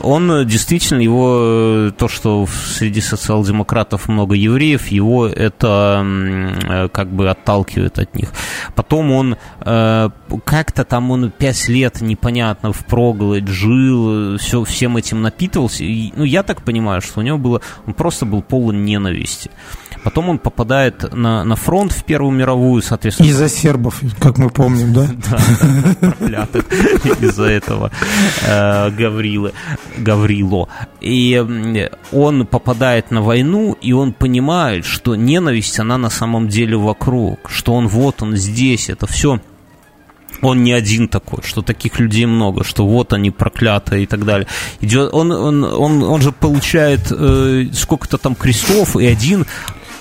[0.03, 7.99] он действительно, его то, что среди социал-демократов много евреев, его это э, как бы отталкивает
[7.99, 8.33] от них.
[8.75, 10.11] Потом он э,
[10.45, 15.85] как-то там он пять лет непонятно впроголодь жил, все, всем этим напитывался.
[15.85, 19.51] И, ну, я так понимаю, что у него было, он просто был полон ненависти.
[20.09, 23.27] Потом он попадает на, на фронт в Первую мировую, соответственно.
[23.27, 25.07] Из-за сербов, как мы помним, да?
[26.19, 26.49] Да,
[27.21, 27.91] из-за этого
[28.47, 29.53] э, Гаврилы,
[29.99, 30.71] Гаврило.
[31.03, 37.51] И он попадает на войну, и он понимает, что ненависть, она на самом деле вокруг,
[37.51, 39.41] что он вот, он здесь, это все
[40.41, 44.47] он не один такой, что таких людей много, что вот они проклятые и так далее.
[44.81, 49.47] Идет, он, он, он, он же получает э, сколько-то там крестов, и один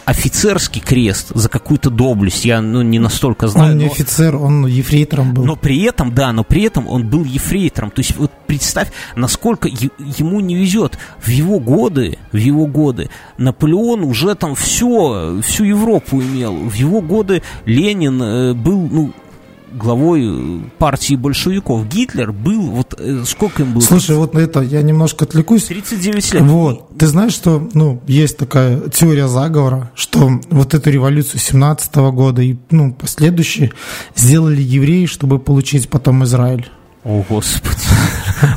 [0.08, 2.46] офицерский крест за какую-то доблесть.
[2.46, 3.74] Я ну, не настолько знаю.
[3.74, 3.92] Он не но...
[3.92, 5.44] офицер, он ефрейтором был.
[5.44, 7.92] Но при этом, да, но при этом он был ефрейтором.
[7.92, 10.98] То есть вот представь, насколько ему не везет.
[11.20, 16.56] В его годы, в его годы Наполеон уже там все, всю Европу имел.
[16.56, 19.14] В его годы Ленин э, был, ну,
[19.78, 21.88] главой э, партии большевиков.
[21.88, 23.82] Гитлер был, вот э, сколько им было?
[23.82, 25.66] Слушай, вот на это я немножко отвлекусь.
[25.66, 26.44] 39 лет.
[26.44, 26.98] Вот.
[26.98, 32.42] Ты знаешь, что ну, есть такая теория заговора, что вот эту революцию 17 -го года
[32.42, 33.72] и ну, последующие
[34.16, 36.70] сделали евреи, чтобы получить потом Израиль.
[37.08, 37.88] О, Господи.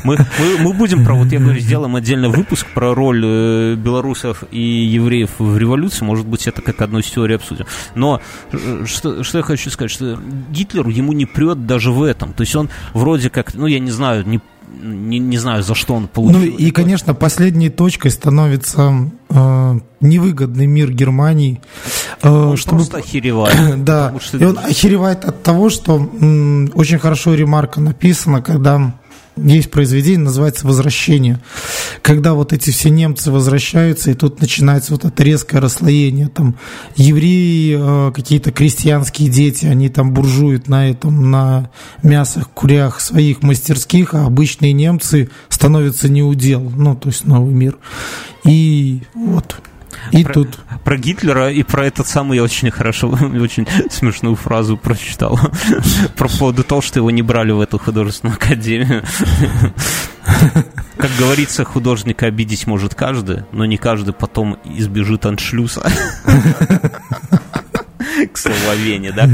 [0.03, 4.43] Мы, мы, мы будем про, вот я говорю, сделаем отдельный выпуск про роль э, белорусов
[4.51, 6.05] и евреев в революции.
[6.05, 7.67] Может быть, это как одну из теорий обсудим.
[7.95, 10.19] Но э, что, что я хочу сказать, что
[10.51, 12.33] Гитлеру ему не прет даже в этом.
[12.33, 14.41] То есть он вроде как, ну, я не знаю, не
[14.83, 16.41] не, не знаю, за что он получил.
[16.41, 21.61] Ну и, конечно, последней точкой становится э, невыгодный мир Германии.
[22.23, 22.79] Э, он чтобы...
[22.79, 23.85] просто охеревает.
[23.85, 24.39] да, что...
[24.39, 28.95] и он охеревает от того, что м, очень хорошо ремарка написана, когда
[29.37, 31.41] есть произведение, называется «Возвращение»,
[32.03, 36.57] когда вот эти все немцы возвращаются, и тут начинается вот это резкое расслоение, там
[36.97, 41.71] евреи, э, какие-то крестьянские дети, они там буржуют на этом, на
[42.03, 47.79] мясах, курях своих мастерских, а обычные немцы становятся неудел, ну, то есть новый мир.
[48.45, 49.57] И вот
[50.13, 50.59] и про, тут.
[50.85, 53.09] Про Гитлера и про этот самый я очень хорошо,
[53.41, 55.39] очень смешную фразу прочитал.
[56.17, 59.05] Про поводу того, что его не брали в эту художественную академию.
[60.97, 65.91] Как говорится, художника обидеть может каждый, но не каждый потом избежит аншлюса
[68.27, 68.57] к слову
[69.15, 69.29] да?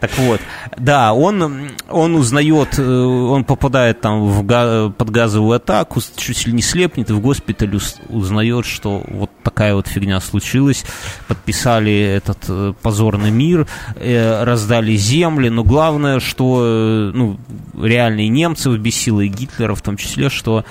[0.00, 0.40] Так вот,
[0.76, 6.62] да, он, он узнает, э, он попадает там в под газовую атаку, чуть ли не
[6.62, 10.84] слепнет, и в госпитале узнает, что вот такая вот фигня случилась.
[11.26, 13.66] Подписали этот э, позорный мир,
[13.96, 17.38] э, раздали земли, но главное, что ну,
[17.80, 20.64] реальные немцы бесило, и Гитлера в том числе, что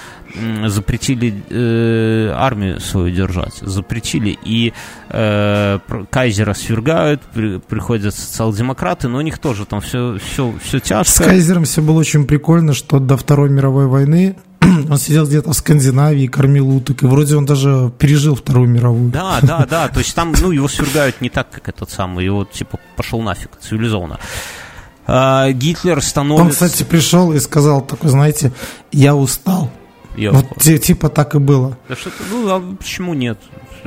[0.66, 4.74] запретили э, армию свою держать, запретили, и
[5.10, 11.12] э, Кайзера свергают, при, приходят социал-демократы, но у них тоже там все, все, все тяжко.
[11.12, 15.56] С Кайзером все было очень прикольно, что до Второй мировой войны он сидел где-то в
[15.56, 19.12] Скандинавии, кормил уток, и вроде он даже пережил Вторую мировую.
[19.12, 22.46] Да, да, да, то есть там, ну, его свергают не так, как этот самый, его,
[22.46, 24.20] типа, пошел нафиг, цивилизованно.
[25.06, 26.44] А, Гитлер становится...
[26.44, 28.52] Он, кстати, пришел и сказал такой, знаете,
[28.92, 29.72] я устал.
[30.18, 30.78] Я вот устал.
[30.78, 31.78] типа так и было.
[31.88, 33.38] Да что ну а почему нет?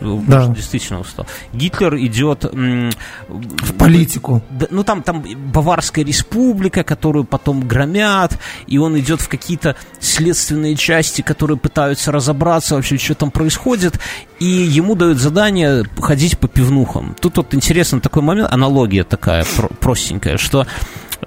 [0.00, 0.46] да.
[0.48, 1.26] действительно устал.
[1.52, 4.42] Гитлер идет в политику.
[4.50, 10.76] Да, ну там там Баварская республика, которую потом громят, и он идет в какие-то следственные
[10.76, 14.00] части, которые пытаются разобраться вообще, что там происходит,
[14.38, 17.16] и ему дают задание ходить по пивнухам.
[17.20, 19.44] Тут вот интересный такой момент, аналогия такая
[19.80, 20.66] простенькая, что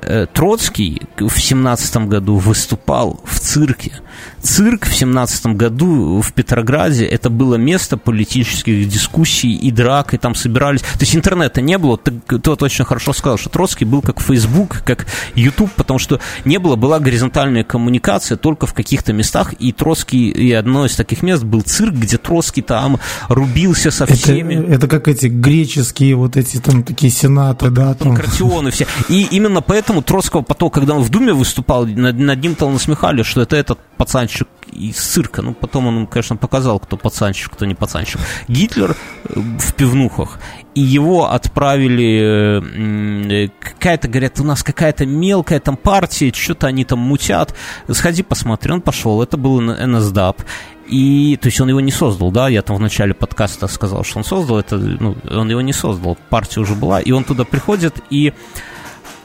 [0.01, 4.01] э, Троцкий в семнадцатом году выступал в цирке
[4.41, 10.35] цирк в семнадцатом году в Петрограде это было место политических дискуссий и драк, и там
[10.35, 10.81] собирались...
[10.81, 14.83] То есть интернета не было, ты, вот очень хорошо сказал, что Троцкий был как Facebook,
[14.83, 15.05] как
[15.35, 20.51] YouTube, потому что не было, была горизонтальная коммуникация только в каких-то местах, и Троцкий, и
[20.51, 22.99] одно из таких мест был цирк, где Троцкий там
[23.29, 24.55] рубился со всеми.
[24.55, 27.93] Это, это как эти греческие вот эти там такие сенаты, да?
[27.93, 28.09] Там.
[28.09, 28.87] Панкратионы все.
[29.09, 33.41] И именно поэтому Троцкого потом, когда он в Думе выступал, над, над ним-то насмехали, что
[33.41, 35.41] это этот пацанчик из цирка.
[35.41, 38.19] Ну, потом он, конечно, показал, кто пацанчик, кто не пацанчик.
[38.49, 40.39] Гитлер э, в пивнухах.
[40.75, 46.99] И его отправили, э, какая-то, говорят, у нас какая-то мелкая там партия, что-то они там
[46.99, 47.55] мутят.
[47.89, 48.73] Сходи, посмотри.
[48.73, 50.41] Он пошел, это был НСДАП.
[50.87, 54.17] И, то есть он его не создал, да, я там в начале подкаста сказал, что
[54.17, 57.95] он создал это, ну, он его не создал, партия уже была, и он туда приходит,
[58.09, 58.33] и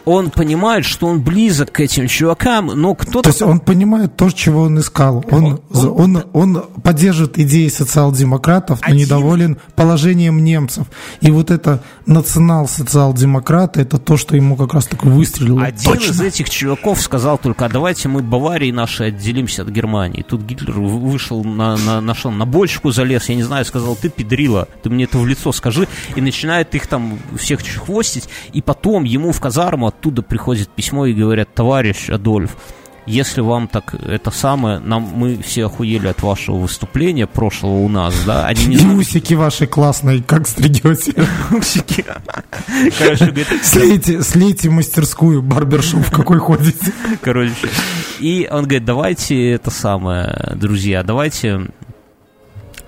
[0.09, 3.23] он понимает, что он близок к этим чувакам, но кто-то...
[3.25, 5.25] То есть он понимает то, чего он искал.
[5.31, 9.01] Он, он, он, он поддерживает идеи социал-демократов, но Один...
[9.01, 10.87] недоволен положением немцев.
[11.21, 15.63] И вот это национал-социал-демократы, это то, что ему как раз так выстрелило.
[15.65, 16.13] Один Точно.
[16.13, 20.23] из этих чуваков сказал только, а давайте мы Баварии нашей отделимся от Германии.
[20.23, 24.69] Тут Гитлер вышел на, на, нашел на бочку залез, я не знаю, сказал, ты педрила,
[24.83, 25.87] ты мне это в лицо скажи,
[26.17, 31.13] и начинает их там всех хвостить, и потом ему в казарму оттуда приходит письмо и
[31.13, 32.57] говорят, товарищ Адольф,
[33.05, 38.15] если вам так это самое, нам мы все охуели от вашего выступления прошлого у нас,
[38.27, 38.47] да?
[38.47, 39.01] Они не знают...
[39.01, 41.15] Усики ваши классные, как стригете?
[41.51, 42.05] Усики.
[42.99, 43.47] Короче, говорит...
[43.63, 46.93] Слейте, слейте мастерскую, барбершоп в какой ходите.
[47.23, 47.55] Короче.
[48.21, 51.71] И он говорит, давайте это самое, друзья, давайте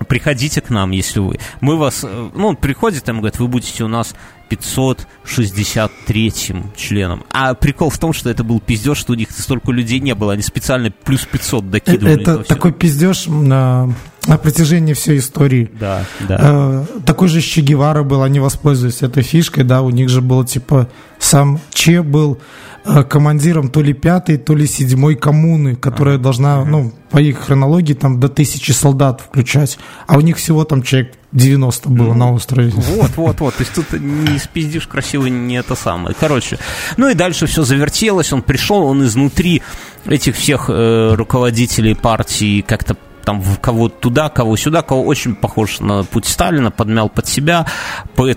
[0.07, 1.39] приходите к нам, если вы...
[1.61, 2.03] Мы вас...
[2.03, 4.13] Ну, он приходит, там говорит, вы будете у нас
[4.51, 6.33] 563
[6.75, 7.23] членом.
[7.31, 10.33] А прикол в том, что это был пиздеж, что у них столько людей не было.
[10.33, 12.21] Они специально плюс 500 докидывали.
[12.21, 13.93] Это такой пиздеж на,
[14.27, 15.71] на протяжении всей истории.
[15.79, 16.37] Да, да.
[16.39, 20.45] Э, такой же Че Гевара был, они воспользовались этой фишкой, да, у них же было
[20.45, 22.37] типа сам Че был
[22.83, 27.93] Э, командиром то ли пятой, то ли седьмой коммуны, которая должна, ну, по их хронологии,
[27.93, 29.77] там до тысячи солдат включать.
[30.07, 32.71] А у них всего там человек 90 было ну, на острове.
[32.75, 33.55] Вот, вот, вот.
[33.55, 36.15] То есть тут не спиздишь красиво, не это самое.
[36.19, 36.57] Короче,
[36.97, 38.33] ну и дальше все завертелось.
[38.33, 39.61] Он пришел, он изнутри
[40.05, 46.03] этих всех э, руководителей партии как-то там кого туда, кого сюда, кого очень похож на
[46.03, 47.65] путь Сталина, подмял под себя.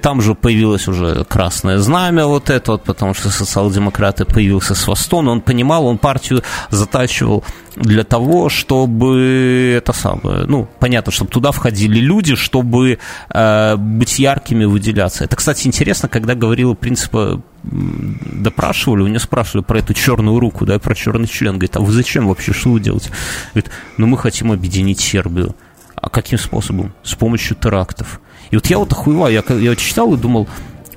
[0.01, 5.31] Там же появилось уже красное знамя вот это вот, потому что социал-демократы появился с Востона.
[5.31, 7.45] Он понимал, он партию затачивал
[7.77, 12.99] для того, чтобы это самое, ну, понятно, чтобы туда входили люди, чтобы
[13.31, 15.25] э, быть яркими, выделяться.
[15.25, 17.15] Это, кстати, интересно, когда говорил принцип
[17.65, 21.55] допрашивали, у него спрашивали про эту черную руку, да, про черный член.
[21.55, 23.11] Говорит, а вы зачем вообще, что вы делаете?
[23.53, 25.55] Говорит, ну мы хотим объединить Сербию.
[25.97, 26.93] А каким способом?
[27.03, 28.21] С помощью терактов.
[28.51, 30.49] И вот я вот охуеваю, я, я читал и думал,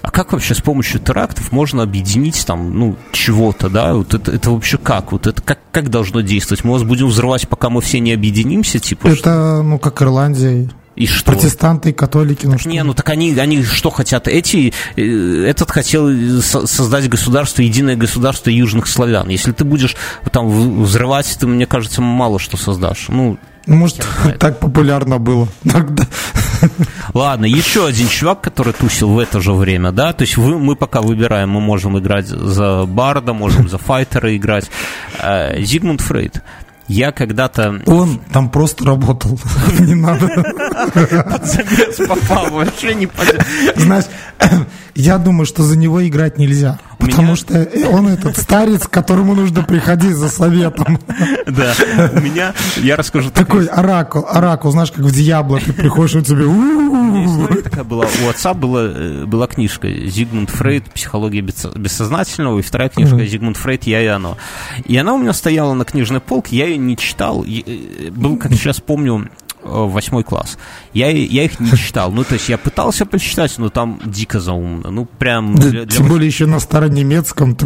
[0.01, 3.93] а как вообще с помощью терактов можно объединить там, ну, чего-то, да?
[3.93, 5.11] Вот это, это вообще как?
[5.11, 6.63] Вот это как, как должно действовать?
[6.63, 9.07] Мы вас будем взрывать, пока мы все не объединимся, типа?
[9.07, 9.63] Это, что?
[9.63, 10.69] ну, как Ирландия.
[10.97, 11.31] И что?
[11.31, 12.69] Протестанты и католики, ну так что?
[12.69, 14.27] Не, ну так они, они что хотят?
[14.27, 19.29] Эти, э, этот хотел создать государство, единое государство южных славян.
[19.29, 19.95] Если ты будешь
[20.31, 23.09] там взрывать, ты, мне кажется, мало что создашь.
[23.09, 23.37] Ну,
[23.67, 24.03] может,
[24.39, 26.07] так популярно было тогда.
[27.13, 30.75] Ладно, еще один чувак, который тусил в это же время, да, то есть вы, мы
[30.75, 34.71] пока выбираем, мы можем играть за Барда, можем за Файтера играть.
[35.19, 36.41] Э, Зигмунд Фрейд.
[36.87, 37.81] Я когда-то...
[37.85, 39.37] Он там просто работал.
[39.79, 40.27] Не надо.
[40.27, 43.43] Под замес попал, вообще не понятно.
[43.75, 44.05] Знаешь,
[44.95, 46.79] я думаю, что за него играть нельзя.
[46.99, 50.99] Потому что он этот старец, к которому нужно приходить за советом.
[51.47, 51.73] Да,
[52.13, 53.31] у меня, я расскажу.
[53.31, 57.61] Такой оракул, оракул, знаешь, как в Диабло, ты приходишь, он тебе...
[57.61, 60.91] такая была, у отца была, э, была книжка «Зигмунд Фрейд.
[60.91, 63.83] Психология бессознательного», и вторая книжка «Зигмунд Фрейд.
[63.85, 64.37] Я и оно».
[64.85, 67.43] И она у меня стояла на книжной полке, я ее не читал.
[67.43, 69.29] Э, был, как сейчас помню,
[69.63, 70.57] восьмой класс.
[70.93, 72.11] Я, я их не читал.
[72.11, 74.91] Ну, то есть я пытался почитать, но там дико заумно.
[74.91, 75.55] Ну, прям...
[75.55, 75.97] Да, для, для...
[75.97, 77.57] Тем более еще на старонемецком.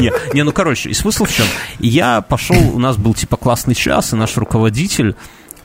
[0.00, 1.46] Не, не, ну, короче, и смысл в чем?
[1.78, 5.16] Я пошел, у нас был типа классный час, и наш руководитель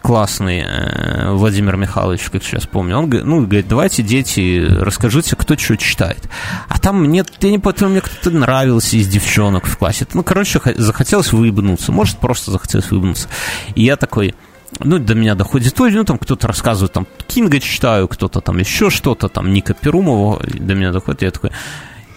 [0.06, 5.76] классный э, Владимир Михайлович, как сейчас помню, он ну, говорит, давайте, дети, расскажите, кто что
[5.78, 6.30] читает.
[6.68, 10.06] А там мне, я не помню, мне кто-то нравился из девчонок в классе.
[10.14, 11.91] Ну, короче, захотелось выебнуться.
[11.91, 13.30] Может, просто захотелось выебнуться.
[13.74, 14.36] И я такой,
[14.80, 19.28] ну, до меня доходит, ну, там кто-то рассказывает, там, Кинга читаю, кто-то там еще что-то,
[19.28, 21.49] там, Ника Перумова, до меня доходит, я такой,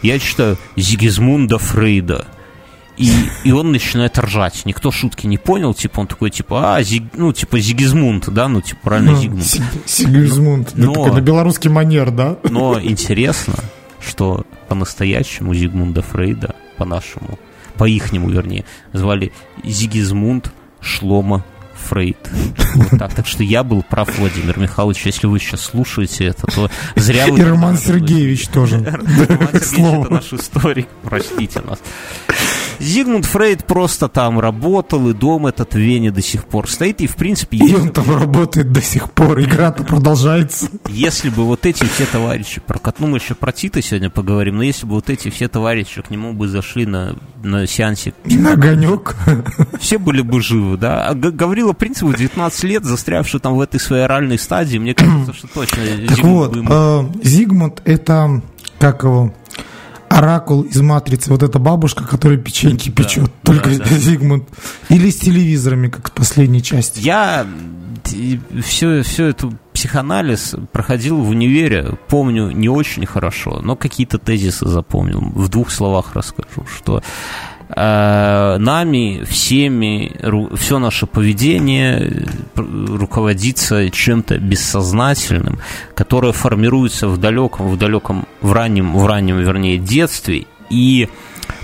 [0.03, 2.27] я читаю Зигизмунда Фрейда.
[2.99, 3.13] И,
[3.45, 4.63] и он начинает ржать.
[4.65, 8.61] Никто шутки не понял, типа он такой, типа, а, зиг, ну, типа Зигизмунд, да, ну,
[8.61, 9.47] типа, правильно, ну, Зигмунд.
[9.87, 12.39] Сигизмунд, но, такой, на белорусский манер, да?
[12.51, 13.55] Но интересно,
[14.01, 17.39] что по-настоящему Зигмунда Фрейда, по-нашему,
[17.77, 19.33] по-ихнему, вернее, звали
[19.63, 21.45] Зигизмунд Шлома
[21.89, 22.19] Фрейд.
[22.75, 23.15] Вот так.
[23.15, 25.07] так что я был прав, Владимир Михайлович.
[25.07, 27.39] Если вы сейчас слушаете это, то зря вы...
[27.39, 28.83] И Роман Сергеевич тоже.
[28.85, 31.79] Роман Сергеевич это наш историк, простите нас.
[32.81, 37.07] Зигмунд Фрейд просто там работал, и дом этот в Вене до сих пор стоит, и
[37.07, 37.59] в принципе...
[37.59, 40.69] И он там работает до сих пор, игра-то продолжается.
[40.89, 44.63] Если бы вот эти все товарищи, про ну мы еще про Тита сегодня поговорим, но
[44.63, 48.15] если бы вот эти все товарищи к нему бы зашли на, на сеансе...
[48.25, 49.17] На огонек.
[49.81, 51.09] Все были бы живы, да.
[51.09, 55.49] А Гаврила Принцеву 19 лет, застрявший там в этой своей оральной стадии, мне кажется, что
[55.49, 58.43] точно Так Зигмунд вот, э, Зигмунд это,
[58.79, 59.33] как его,
[60.09, 63.85] оракул из матрицы, вот эта бабушка, которая печеньки да, печет, только да, да.
[63.99, 64.49] Зигмунд.
[64.89, 67.01] Или с телевизорами, как в последней части.
[67.01, 67.47] Я
[68.63, 75.21] все, все это психоанализ проходил в универе, помню не очень хорошо, но какие-то тезисы запомнил.
[75.21, 77.03] В двух словах расскажу, что
[77.69, 85.59] э, нами, всеми, ру, все наше поведение руководится чем-то бессознательным,
[85.95, 91.09] которое формируется в далеком, в далеком, в раннем, в раннем, вернее, детстве, и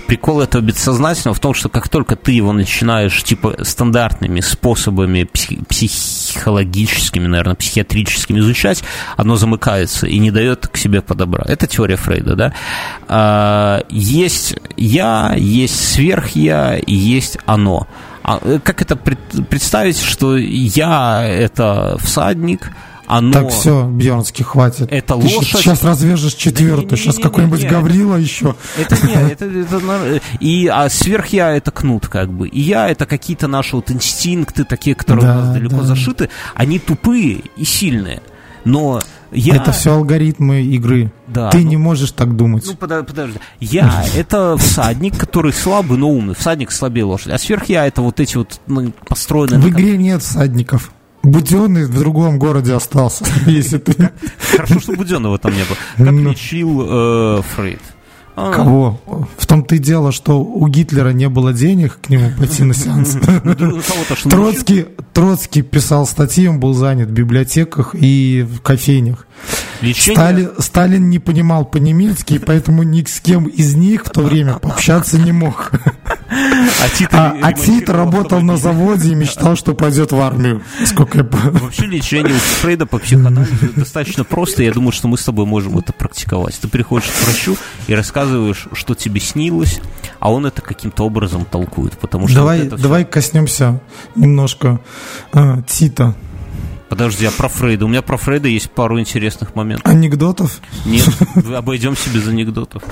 [0.07, 5.65] прикол этого бессознательного в том, что как только ты его начинаешь, типа, стандартными способами псих,
[5.67, 8.83] психологическими, наверное, психиатрическими изучать,
[9.17, 11.49] оно замыкается и не дает к себе подобрать.
[11.49, 12.53] Это теория Фрейда, да?
[13.07, 17.87] А, есть я, есть сверх-я и есть оно.
[18.23, 22.71] А э, как это представить, что я– это всадник–
[23.07, 23.31] оно...
[23.31, 24.91] Так все, Бьернский, хватит.
[24.91, 25.59] Это Ты лошадь...
[25.59, 28.55] сейчас развяжешь четвертую, сейчас какой-нибудь не, Гаврила еще.
[28.77, 32.47] Это нет, это, это, и а сверх я это кнут, как бы.
[32.47, 35.83] И я это какие-то наши вот инстинкты, такие, которые да, у нас далеко да.
[35.83, 38.21] зашиты, они тупые и сильные.
[38.65, 38.99] Но
[39.31, 39.57] я...
[39.57, 41.11] Это все алгоритмы игры.
[41.27, 42.63] Да, Ты ну, не можешь так думать.
[42.65, 43.39] Ну, подожди, подожди.
[43.59, 46.33] Я— это всадник, который слабый, но умный.
[46.35, 47.33] Всадник слабее лошади.
[47.33, 49.59] А сверх я— это вот эти вот ну, построенные...
[49.59, 50.91] В игре нет всадников.
[51.25, 54.11] Буденный в другом городе остался, если ты...
[54.51, 55.77] Хорошо, что Буденного там не было.
[55.97, 56.29] Как ну.
[56.29, 57.81] лечил э, Фрейд?
[58.35, 58.51] А.
[58.51, 58.99] Кого?
[59.37, 63.17] В том-то и дело, что у Гитлера не было денег к нему пойти на сеанс.
[63.43, 63.81] Ну,
[64.29, 69.25] Троцкий, Троцкий писал статьи, он был занят в библиотеках и в кофейнях.
[69.93, 74.55] Сталин, Сталин не понимал по-немецки, и поэтому ни с кем из них в то время
[74.55, 75.71] пообщаться не мог.
[76.27, 80.63] А Тита, а, а Тита работал на заводе и мечтал, что пойдет в армию.
[80.85, 84.63] Сколько я Вообще лечение у Фрейда по психоанализу достаточно просто.
[84.63, 86.57] Я думаю, что мы с тобой можем это практиковать.
[86.59, 87.57] Ты приходишь к врачу
[87.87, 89.79] и рассказываешь, что тебе снилось,
[90.19, 91.97] а он это каким-то образом толкует.
[91.97, 93.11] Потому что давай, вот давай все...
[93.11, 93.81] коснемся
[94.15, 94.79] немножко
[95.33, 96.15] э, Тита.
[96.89, 97.85] Подожди, а про Фрейда?
[97.85, 99.91] У меня про Фрейда есть пару интересных моментов.
[99.91, 100.59] Анекдотов?
[100.85, 101.09] Нет,
[101.53, 102.83] обойдемся без анекдотов.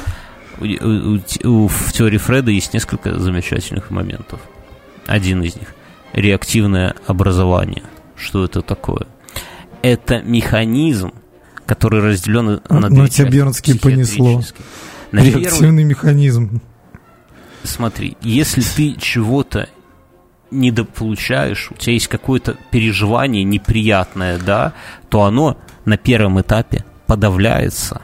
[0.60, 4.40] У, у, у, в теории Фреда есть несколько замечательных моментов.
[5.06, 5.74] Один из них–
[6.14, 7.84] реактивное образование.
[8.16, 9.08] Что это такое?
[9.82, 11.14] Это механизм,
[11.66, 14.42] который разделен на две Ну, тебя Бернский понесло.
[15.12, 15.84] На Реактивный первый...
[15.84, 16.62] механизм.
[17.64, 19.70] Смотри, если ты чего-то
[20.52, 24.74] недополучаешь, у тебя есть какое-то переживание неприятное, да,
[25.10, 28.02] то оно на первом этапе подавляется,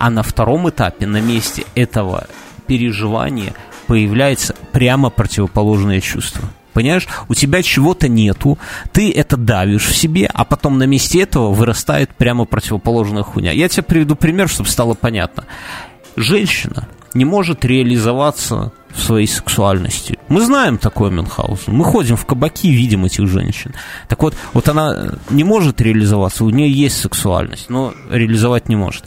[0.00, 2.26] а на втором этапе, на месте этого
[2.66, 3.52] переживания,
[3.86, 6.48] появляется прямо противоположное чувство.
[6.72, 8.58] Понимаешь, у тебя чего-то нету,
[8.92, 13.52] ты это давишь в себе, а потом на месте этого вырастает прямо противоположная хуйня.
[13.52, 15.44] Я тебе приведу пример, чтобы стало понятно.
[16.16, 20.18] Женщина не может реализоваться в своей сексуальности.
[20.28, 21.74] Мы знаем такое Мюнхгаузен.
[21.74, 23.74] Мы ходим в кабаки, видим этих женщин.
[24.08, 29.04] Так вот, вот она не может реализоваться, у нее есть сексуальность, но реализовать не может.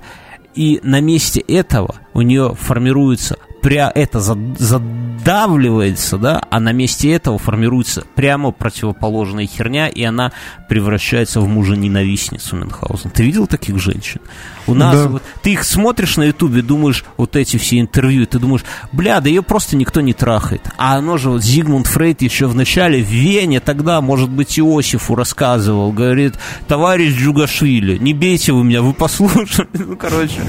[0.56, 7.40] И на месте этого у нее формируется пря это задавливается, да, а на месте этого
[7.40, 10.34] формируется прямо противоположная херня, и она
[10.68, 13.10] превращается в мужа-ненавистницу Мюнхгаузен.
[13.10, 14.20] Ты видел таких женщин?
[14.68, 15.08] У нас да.
[15.08, 19.30] вот, ты их смотришь на Ютубе, думаешь, вот эти все интервью, ты думаешь, бля, да
[19.30, 20.70] ее просто никто не трахает.
[20.78, 25.16] А оно же вот Зигмунд Фрейд еще в начале в Вене тогда, может быть, Иосифу
[25.16, 26.36] рассказывал, говорит,
[26.68, 29.68] товарищ Джугашвили, не бейте вы меня, вы послушайте.
[29.86, 30.42] Ну, короче,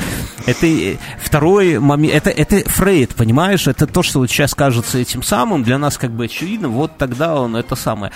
[0.46, 0.96] это э,
[1.54, 5.78] второй момент, это, это Фрейд, понимаешь, это то, что вот сейчас кажется этим самым, для
[5.78, 8.12] нас как бы очевидно, вот тогда он это самое.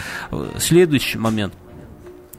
[0.59, 1.55] Следующий момент–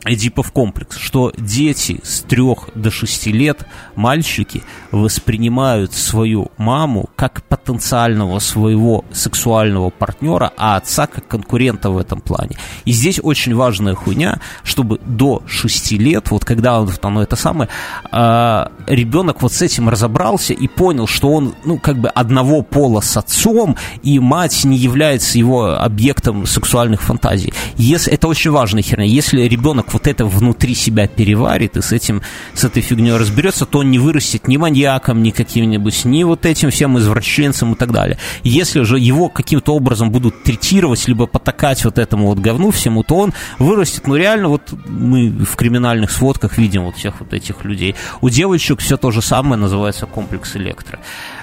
[0.05, 8.39] Эдипов комплекс, что дети с трех до шести лет, мальчики, воспринимают свою маму как потенциального
[8.39, 12.55] своего сексуального партнера, а отца как конкурента в этом плане.
[12.85, 17.69] И здесь очень важная хуйня, чтобы до шести лет, вот когда он, ну, это самое,
[18.11, 23.01] э, ребенок вот с этим разобрался и понял, что он, ну, как бы одного пола
[23.01, 27.53] с отцом, и мать не является его объектом сексуальных фантазий.
[27.75, 29.05] Если, это очень важная херня.
[29.05, 32.21] Если ребенок вот это внутри себя переварит и с этим,
[32.53, 36.71] с этой фигней разберется, то он не вырастет ни маньяком, ни каким-нибудь, ни вот этим
[36.71, 38.17] всем извращенцем и так далее.
[38.43, 43.15] Если же его каким-то образом будут третировать, либо потакать вот этому вот говну всему, то
[43.15, 47.95] он вырастет, ну реально, вот мы в криминальных сводках видим вот всех вот этих людей.
[48.21, 50.99] У девочек все то же самое называется комплекс электро.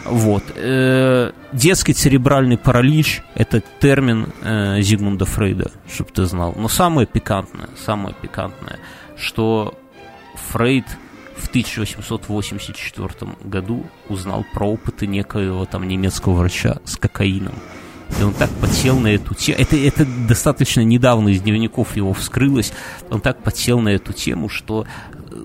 [0.08, 0.44] Вот.
[0.54, 6.54] Э, детский церебральный паралич– это термин э, Зигмунда Фрейда, чтобы ты знал.
[6.56, 8.78] Но самое пикантное, самое пикантное,
[9.16, 9.78] что
[10.50, 10.86] Фрейд
[11.36, 13.08] в 1884
[13.44, 17.54] году узнал про опыты некоего там немецкого врача с кокаином.
[18.20, 19.58] И он так подсел на эту тему.
[19.60, 22.72] Это, это достаточно недавно из дневников его вскрылось.
[23.10, 24.86] Он так подсел на эту тему, что
[25.30, 25.36] э,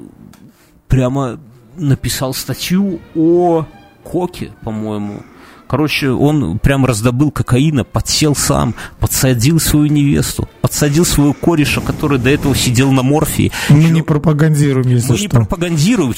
[0.87, 1.39] прямо
[1.75, 3.65] написал статью о
[4.03, 5.21] коке, по-моему.
[5.67, 12.29] Короче, он прям раздобыл кокаина, подсел сам, подсадил свою невесту, подсадил своего кореша, который до
[12.29, 13.53] этого сидел на морфии.
[13.69, 13.89] Мы Чё?
[13.91, 15.23] не пропагандируем, если Мы что.
[15.23, 16.13] не пропагандируем.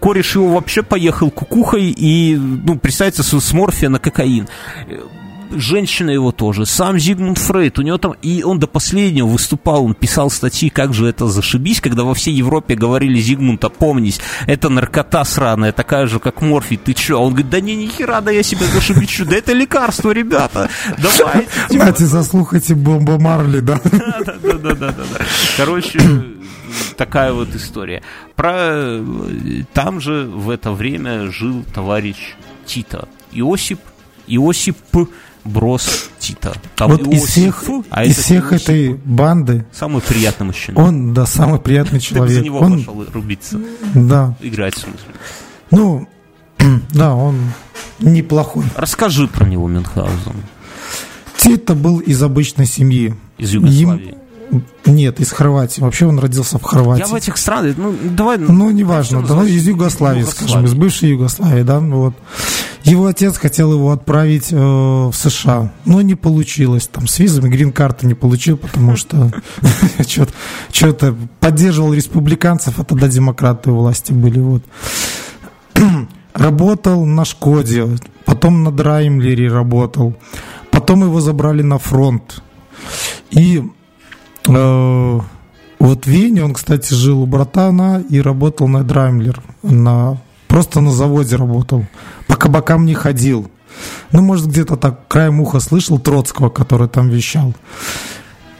[0.00, 4.48] Кореш его вообще поехал кукухой и, ну, представьте, с морфия на кокаин
[5.50, 9.94] женщина его тоже, сам Зигмунд Фрейд, у него там, и он до последнего выступал, он
[9.94, 15.24] писал статьи, как же это зашибись, когда во всей Европе говорили Зигмунд, опомнись, это наркота
[15.24, 17.18] сраная, такая же, как морфий, ты чё?
[17.18, 20.70] А он говорит, да не, ни хера, да я себя зашибичу, да это лекарство, ребята,
[20.98, 21.48] давайте.
[21.68, 23.80] Знаете, заслухайте бомба Марли, да?
[24.42, 24.94] Да-да-да.
[25.56, 26.00] Короче,
[26.96, 28.02] такая вот история.
[28.36, 29.02] Про...
[29.72, 32.34] Там же в это время жил товарищ
[32.66, 33.08] Тита.
[33.32, 33.80] Иосип,
[34.26, 34.76] Иосип
[35.44, 36.54] Брос Тита.
[36.76, 39.66] Там вот из всех, а из всех этой банды...
[39.72, 40.80] Самый приятный мужчина.
[40.80, 42.28] Он, да, самый приятный человек.
[42.28, 43.60] Ты за него он, пошел рубиться.
[43.94, 44.36] Да.
[44.40, 45.00] Играть, в смысле.
[45.70, 46.08] Ну,
[46.92, 47.52] да, он
[48.00, 48.64] неплохой.
[48.76, 50.44] Расскажи про него, Мюнхгаузен.
[51.36, 53.14] Тита был из обычной семьи.
[53.38, 54.16] Из Югославии.
[54.84, 55.80] Нет, из Хорватии.
[55.80, 57.02] Вообще он родился в Хорватии.
[57.02, 58.36] Я в этих странах, ну, давай...
[58.38, 60.48] Ну, неважно, давай из Югославии, Югославии.
[60.48, 62.14] скажем, из бывшей Югославии, да, вот.
[62.84, 66.88] Его отец хотел его отправить э, в США, но не получилось.
[66.88, 69.30] Там с визами грин-карты не получил, потому что
[70.72, 74.62] что-то поддерживал республиканцев, а тогда демократы у власти были, вот.
[76.34, 77.86] Работал на Шкоде,
[78.24, 80.14] потом на Драймлере работал.
[80.70, 82.42] Потом его забрали на фронт.
[83.30, 83.62] И
[84.48, 85.20] э,
[85.78, 89.42] вот в Вене он, кстати, жил у братана и работал на Драймлер.
[89.62, 90.18] На,
[90.50, 91.86] просто на заводе работал.
[92.26, 93.48] По кабакам не ходил.
[94.10, 97.54] Ну, может, где-то так краем уха слышал Троцкого, который там вещал.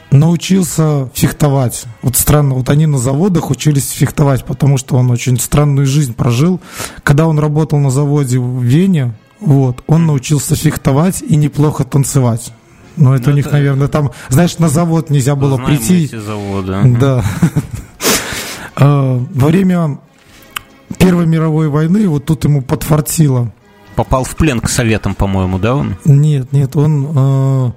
[0.09, 1.83] Научился фехтовать.
[2.01, 6.61] Вот странно, вот они на заводах учились фехтовать, потому что он очень странную жизнь прожил.
[7.03, 12.53] Когда он работал на заводе в Вене, вот, он научился фехтовать и неплохо танцевать.
[12.95, 13.55] Ну, это ну, у них, это...
[13.55, 16.05] наверное, там, знаешь, на завод нельзя было Знаем прийти.
[16.05, 16.97] Эти заводы.
[16.99, 17.25] Да.
[18.75, 19.99] А, во время
[20.97, 23.51] Первой мировой войны вот тут ему подфартило.
[23.95, 25.95] Попал в плен к советам, по-моему, да, он?
[26.05, 27.71] Нет, нет, он э,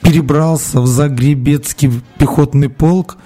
[0.00, 3.18] перебрался в Загребецкий пехотный полк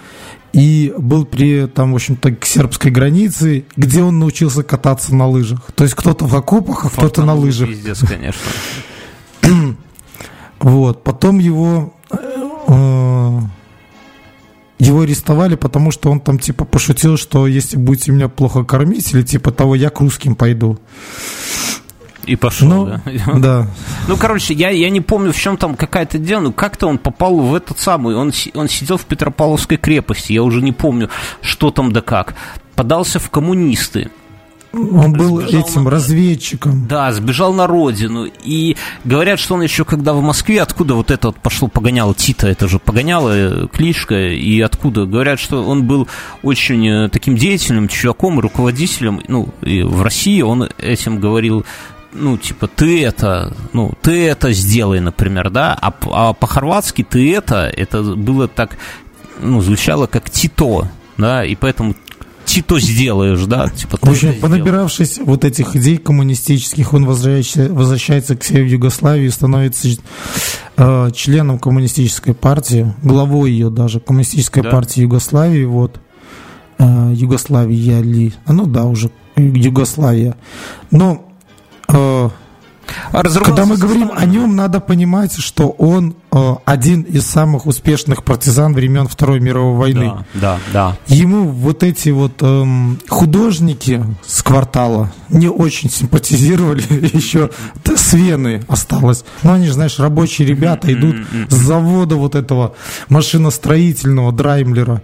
[0.53, 5.72] и был при, там, в общем-то, к сербской границе, где он научился кататься на лыжах.
[5.74, 7.68] То есть кто-то в окопах, а кто-то на лыжах.
[7.68, 8.40] Пиздец, конечно.
[10.61, 11.05] Вот.
[11.05, 12.43] Потом его э,
[14.85, 19.22] его арестовали, потому что он там типа пошутил, что если будете меня плохо кормить, или
[19.22, 20.78] типа того, я к русским пойду.
[22.26, 23.03] И пошел, ну, да?
[23.39, 23.66] Да.
[24.09, 27.37] Ну, короче, я, я не помню, в чем там какая-то дело, но как-то он попал
[27.37, 31.11] в этот самый, он, он сидел в Петропавловской крепости, я уже не помню,
[31.43, 32.35] что там да как.
[32.74, 34.11] Подался в коммунисты.
[34.75, 35.91] Он был этим на...
[35.91, 36.87] разведчиком.
[36.87, 38.27] Да, сбежал на родину.
[38.43, 42.49] И говорят, что он еще когда в Москве, откуда вот это вот пошло погоняло Тита,
[42.49, 45.07] это же погоняло э, кличка, и откуда?
[45.07, 46.09] Говорят, что он был
[46.43, 51.64] очень э, таким деятельным чуваком, руководителем, ну, и в России он этим говорил
[52.14, 57.66] ну, типа, ты это, ну, ты это сделай, например, да, а, а по-хорватски ты это,
[57.66, 58.77] это было так,
[59.41, 61.95] ну, звучало как Тито, да, и поэтому
[62.63, 63.69] то сделаешь, да?
[63.69, 69.27] Типа, в общем, понабиравшись вот этих идей коммунистических, он возвращается, возвращается к себе в Югославию
[69.27, 69.89] и становится
[70.77, 74.71] э, членом коммунистической партии, главой ее даже, коммунистической да.
[74.71, 76.01] партии Югославии, вот.
[76.79, 78.33] Э, Югославия ли?
[78.47, 80.37] Ну да, уже Югославия.
[80.91, 81.29] Но
[81.89, 82.29] э,
[83.13, 86.15] когда мы говорим о нем, надо понимать, что он
[86.64, 90.12] один из самых успешных партизан времен Второй мировой войны.
[90.35, 91.14] Да, да, да.
[91.14, 92.64] Ему вот эти вот э,
[93.09, 96.82] художники с квартала не очень симпатизировали,
[97.16, 97.51] еще
[97.85, 99.24] с Вены осталось.
[99.45, 101.16] Но они же, знаешь, рабочие ребята идут
[101.49, 102.74] с завода вот этого
[103.09, 105.03] машиностроительного Драймлера.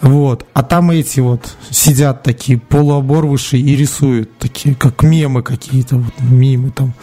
[0.00, 0.46] Вот.
[0.54, 6.70] А там эти вот сидят такие полуоборвыши и рисуют, такие как мемы какие-то, вот, мимы
[6.70, 6.94] там.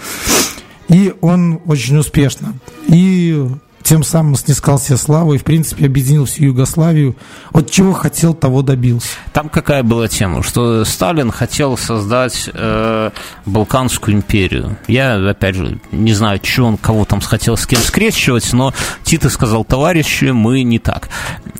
[0.87, 2.53] И он очень успешно.
[2.87, 3.47] И
[3.85, 7.15] тем самым снискал себе славу и, в принципе, объединил всю Югославию.
[7.53, 9.09] От чего хотел, того добился.
[9.31, 10.41] Там какая была тема?
[10.41, 13.11] Что Сталин хотел создать э,
[13.45, 14.75] Балканскую империю.
[14.87, 18.73] Я, опять же, не знаю, что он, кого там хотел с кем скрещивать, но
[19.03, 21.09] Тита сказал, товарищи, мы не так,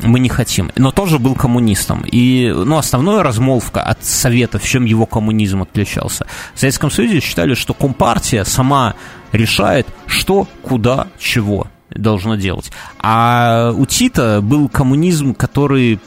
[0.02, 0.72] мы не хотим.
[0.76, 2.04] Но тоже был коммунистом.
[2.12, 6.26] И, ну, основная размолвка от Советов, в чем его коммунизм отличался.
[6.56, 8.96] В Советском Союзе считали, что Компартия сама
[9.32, 12.72] решает, что, куда, чего должно делать.
[13.00, 16.00] А у Тита был коммунизм, который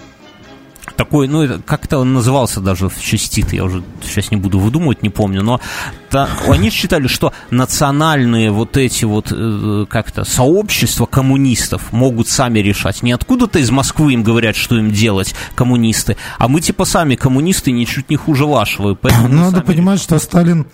[0.96, 5.02] такой, ну, как-то он назывался даже в честь Тита, я уже сейчас не буду выдумывать,
[5.02, 5.60] не помню, но
[6.10, 13.02] та, они считали, что национальные вот эти вот э, как-то сообщества коммунистов могут сами решать.
[13.02, 17.70] Не откуда-то из Москвы им говорят, что им делать коммунисты, а мы типа сами коммунисты
[17.70, 18.98] ничуть не хуже вашего.
[19.28, 20.66] Надо понимать, что Сталин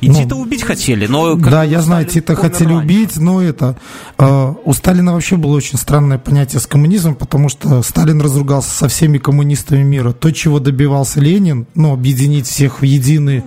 [0.00, 1.34] и ну, Тита убить хотели, но...
[1.34, 2.84] Да, я знаю, Тита хотели раньше.
[2.84, 3.76] убить, но это...
[4.16, 8.88] Э, у Сталина вообще было очень странное понятие с коммунизмом, потому что Сталин разругался со
[8.88, 10.12] всеми коммунистами мира.
[10.12, 13.42] То, чего добивался Ленин, ну, объединить всех в единый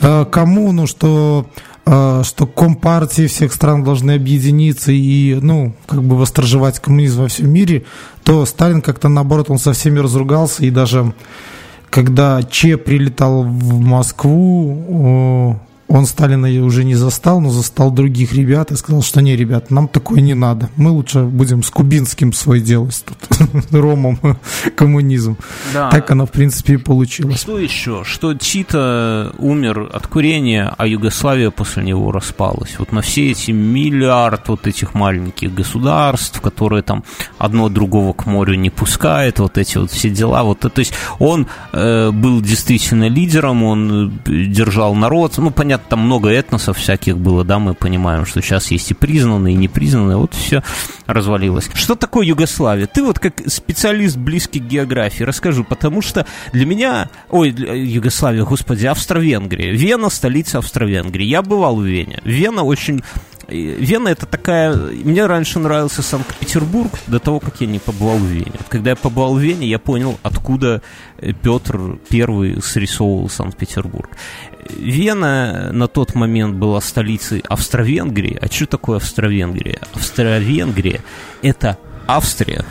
[0.00, 1.46] да, э, коммуну, что
[1.86, 7.50] э, что компартии всех стран должны объединиться и, ну, как бы восторжевать коммунизм во всем
[7.50, 7.84] мире,
[8.24, 11.14] то Сталин как-то наоборот, он со всеми разругался, и даже
[11.88, 18.76] когда Че прилетал в Москву, он Сталина уже не застал, но застал других ребят и
[18.76, 20.68] сказал, что не, ребят, нам такое не надо.
[20.76, 23.38] Мы лучше будем с Кубинским свой делать тут,
[23.70, 24.18] Ромом,
[24.76, 25.38] коммунизм.
[25.72, 25.88] Да.
[25.88, 27.40] Так оно, в принципе, и получилось.
[27.40, 28.02] Что еще?
[28.04, 32.78] Что Тита умер от курения, а Югославия после него распалась.
[32.78, 37.02] Вот на все эти миллиард вот этих маленьких государств, которые там
[37.38, 40.42] одно другого к морю не пускает, вот эти вот все дела.
[40.42, 45.90] Вот, то есть он э, был действительно лидером, он э, держал народ, ну, понятно, понятно,
[45.90, 50.16] там много этносов всяких было, да, мы понимаем, что сейчас есть и признанные, и непризнанные,
[50.16, 50.62] вот все
[51.06, 51.70] развалилось.
[51.74, 52.86] Что такое Югославия?
[52.86, 58.86] Ты вот как специалист близкий к географии расскажу, потому что для меня, ой, Югославия, господи,
[58.86, 61.24] Австро-Венгрия, Вена, столица Австро-Венгрии.
[61.24, 62.20] Я бывал в Вене.
[62.24, 63.02] Вена очень
[63.48, 64.74] Вена это такая...
[64.74, 68.52] Мне раньше нравился Санкт-Петербург до того, как я не побывал в Вене.
[68.68, 70.82] Когда я побывал в Вене, я понял, откуда
[71.42, 74.10] Петр Первый срисовывал Санкт-Петербург.
[74.70, 78.38] Вена на тот момент была столицей Австро-Венгрии.
[78.40, 79.80] А что такое Австро-Венгрия?
[79.94, 81.02] Австро-Венгрия–
[81.42, 82.64] это Австрия,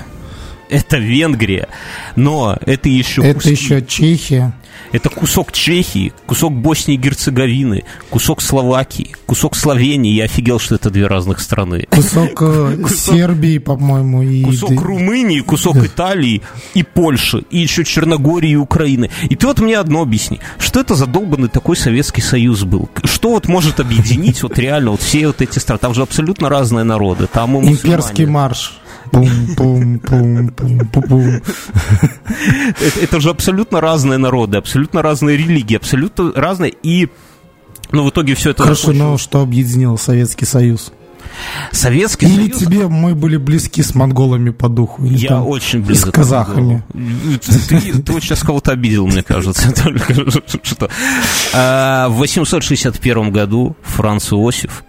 [0.69, 1.67] это Венгрия,
[2.15, 3.21] но это еще...
[3.23, 3.51] Это куски.
[3.51, 4.53] еще Чехия.
[4.91, 10.13] Это кусок Чехии, кусок Боснии и Герцеговины, кусок Словакии, кусок Словении.
[10.13, 11.85] Я офигел, что это две разных страны.
[11.89, 14.21] Кусок, э, Сербии, по-моему.
[14.23, 14.43] И...
[14.43, 15.77] Кусок Румынии, кусок.
[15.77, 16.41] Италии
[16.73, 19.09] и Польши, и еще Черногории и Украины.
[19.29, 20.39] И ты вот мне одно объясни.
[20.57, 22.89] Что это за долбанный такой Советский Союз был?
[23.03, 25.79] Что вот может объединить вот реально вот все вот эти страны?
[25.79, 27.27] Там же абсолютно разные народы.
[27.27, 28.79] Там и Имперский марш.
[29.11, 31.41] Пум-пум-пум-пум-пум.
[33.01, 36.73] Это, же абсолютно разные народы, абсолютно разные религии, абсолютно разные.
[36.83, 37.09] И
[37.91, 38.63] ну, в итоге все это...
[38.63, 40.91] Хорошо, но что объединил Советский Союз?
[41.71, 42.57] Советский или Союз...
[42.57, 45.05] тебе мы были близки с монголами по духу?
[45.05, 46.09] Или Я там, очень близок.
[46.09, 46.83] С казахами.
[47.69, 49.73] Ты, ты, вот сейчас кого-то обидел, мне кажется.
[50.63, 50.89] Что.
[51.53, 54.83] А, в 861 году Франц Иосиф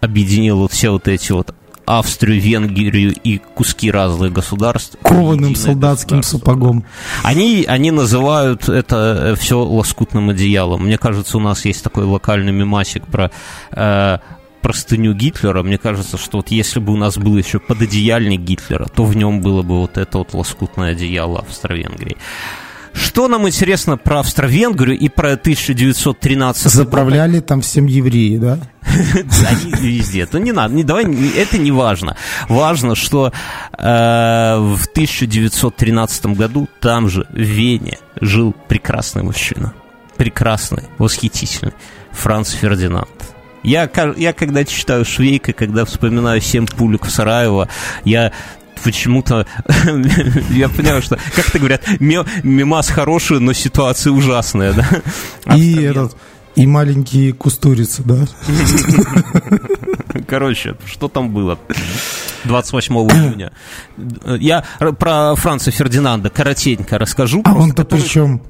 [0.00, 1.54] объединил вот все вот эти вот
[1.88, 4.96] Австрию, Венгрию и куски разных государств.
[5.02, 6.84] Кованым солдатским сапогом.
[7.22, 10.84] Они, они называют это все лоскутным одеялом.
[10.84, 13.30] Мне кажется, у нас есть такой локальный мемасик про
[13.70, 14.18] э,
[14.60, 15.62] простыню Гитлера.
[15.62, 19.40] Мне кажется, что вот если бы у нас был еще пододеяльник Гитлера, то в нем
[19.40, 22.16] было бы вот это вот лоскутное одеяло Австро-Венгрии.
[22.98, 28.58] Что нам интересно про Австро-Венгрию и про 1913 Заправляли там всем евреи, да?
[28.82, 30.22] Они везде.
[30.22, 31.04] Это не надо, не, давай,
[31.36, 32.16] это не важно.
[32.48, 33.32] Важно, что
[33.76, 39.74] э, в 1913 году там же, в Вене, жил прекрасный мужчина.
[40.16, 41.74] Прекрасный, восхитительный.
[42.10, 43.08] Франц Фердинанд.
[43.62, 47.68] Я, я когда читаю Швейка, когда вспоминаю «Семь пулек в Сараево»,
[48.04, 48.32] я
[48.82, 49.46] почему-то
[50.50, 55.56] я понимаю, что, как то говорят, мимас хороший, но ситуация ужасная, да?
[55.56, 56.16] И этот
[56.58, 58.26] и маленькие кустурицы, да?
[60.26, 61.56] Короче, что там было?
[62.44, 63.52] 28 июня.
[64.26, 64.64] Я
[64.98, 67.42] про Франца Фердинанда коротенько расскажу.
[67.44, 68.42] А он-то при чем?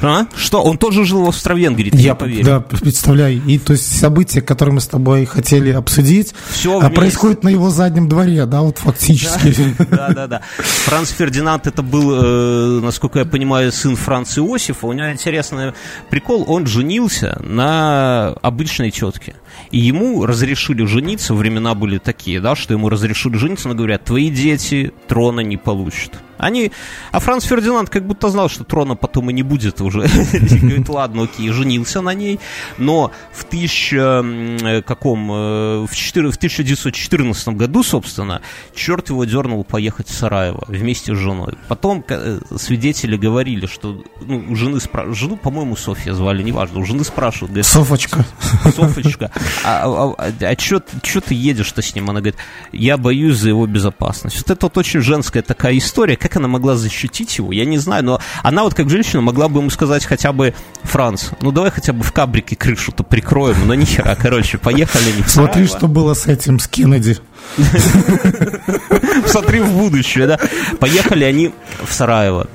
[0.00, 0.26] А?
[0.34, 0.62] Что?
[0.62, 2.44] Он тоже жил в Австро-Венгрии, я поверю.
[2.44, 3.42] Да, представляю.
[3.44, 7.70] И то есть события, которые мы с тобой хотели обсудить, Все а происходит на его
[7.70, 9.74] заднем дворе, да, вот фактически.
[9.90, 10.42] Да, да, да.
[10.58, 14.86] Франц Фердинанд это был, э, насколько я понимаю, сын Франца Иосифа.
[14.86, 15.72] У него интересный
[16.10, 19.34] прикол, он женился на обычной тетке.
[19.70, 24.30] И ему разрешили жениться, времена были такие, да, что ему разрешили жениться, но говорят, твои
[24.30, 26.12] дети трона не получат.
[26.40, 26.72] Они,
[27.12, 30.00] а Франц Фердинанд как будто знал, что трона потом и не будет уже.
[30.32, 32.40] Говорит, ладно, окей, женился на ней,
[32.78, 38.40] но в тысяча, э, каком, э, в, 4, в 1914 году, собственно,
[38.74, 41.54] черт его дернул поехать в Сараево вместе с женой.
[41.68, 46.84] Потом э, свидетели говорили, что ну, у жены спрашивают, жену, по-моему, Софья звали, неважно, у
[46.84, 47.50] жены спрашивают.
[47.50, 48.24] Говорят, Софочка.
[48.74, 49.30] Софочка,
[49.64, 50.80] а, а, а, а что
[51.20, 52.08] ты едешь-то с ним?
[52.08, 52.38] Она говорит,
[52.72, 54.36] я боюсь за его безопасность.
[54.38, 58.04] Вот это вот очень женская такая история, как она могла защитить его, я не знаю,
[58.04, 61.92] но она вот как женщина могла бы ему сказать хотя бы, Франц, ну давай хотя
[61.92, 66.58] бы в кабрике крышу-то прикроем, но нихера, короче, поехали не Смотри, что было с этим,
[66.58, 67.18] с Кеннеди.
[69.26, 70.38] Смотри в будущее, да.
[70.78, 71.52] Поехали они
[71.84, 72.48] в Сараево.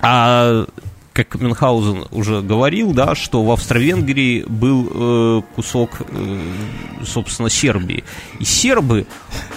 [0.00, 0.66] А
[1.12, 6.40] как Мюнхгаузен уже говорил, да, что в Австро-Венгрии был э, кусок, э,
[7.04, 8.04] собственно, Сербии.
[8.38, 9.06] И сербы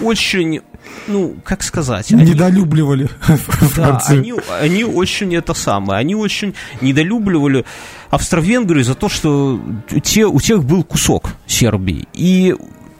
[0.02, 0.62] очень,
[1.08, 2.12] ну, как сказать...
[2.12, 3.10] Они, недолюбливали
[3.76, 7.66] Да, они, они очень это самое, они очень недолюбливали
[8.10, 9.60] Австро-Венгрию за то, что
[10.04, 12.08] те, у тех был кусок Сербии.
[12.14, 12.56] И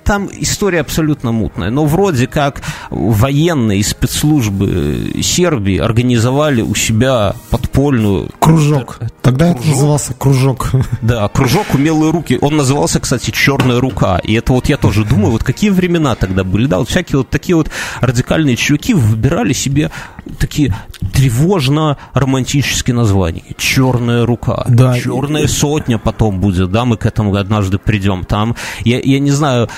[0.06, 1.72] там история абсолютно мутная.
[1.72, 8.30] Но вроде как военные спецслужбы Сербии организовали у себя подпольную...
[8.40, 9.00] Кружок.
[9.22, 9.62] Тогда кружок.
[9.62, 10.72] это назывался кружок.
[11.02, 12.38] Да, кружок «Умелые руки».
[12.42, 14.20] Он назывался, кстати, «Черная рука».
[14.20, 16.68] И это вот я тоже думаю, вот какие времена тогда были.
[16.68, 17.70] Да, вот всякие вот такие вот
[18.02, 19.92] радикальные чуваки выбирали себе
[20.40, 20.76] такие
[21.14, 23.44] тревожно-романтические названия.
[23.58, 24.66] «Черная рука».
[24.68, 25.00] Да.
[25.00, 28.24] «Черная сотня» потом будет, да, мы к этому однажды придем.
[28.24, 29.70] Там, я, я не знаю,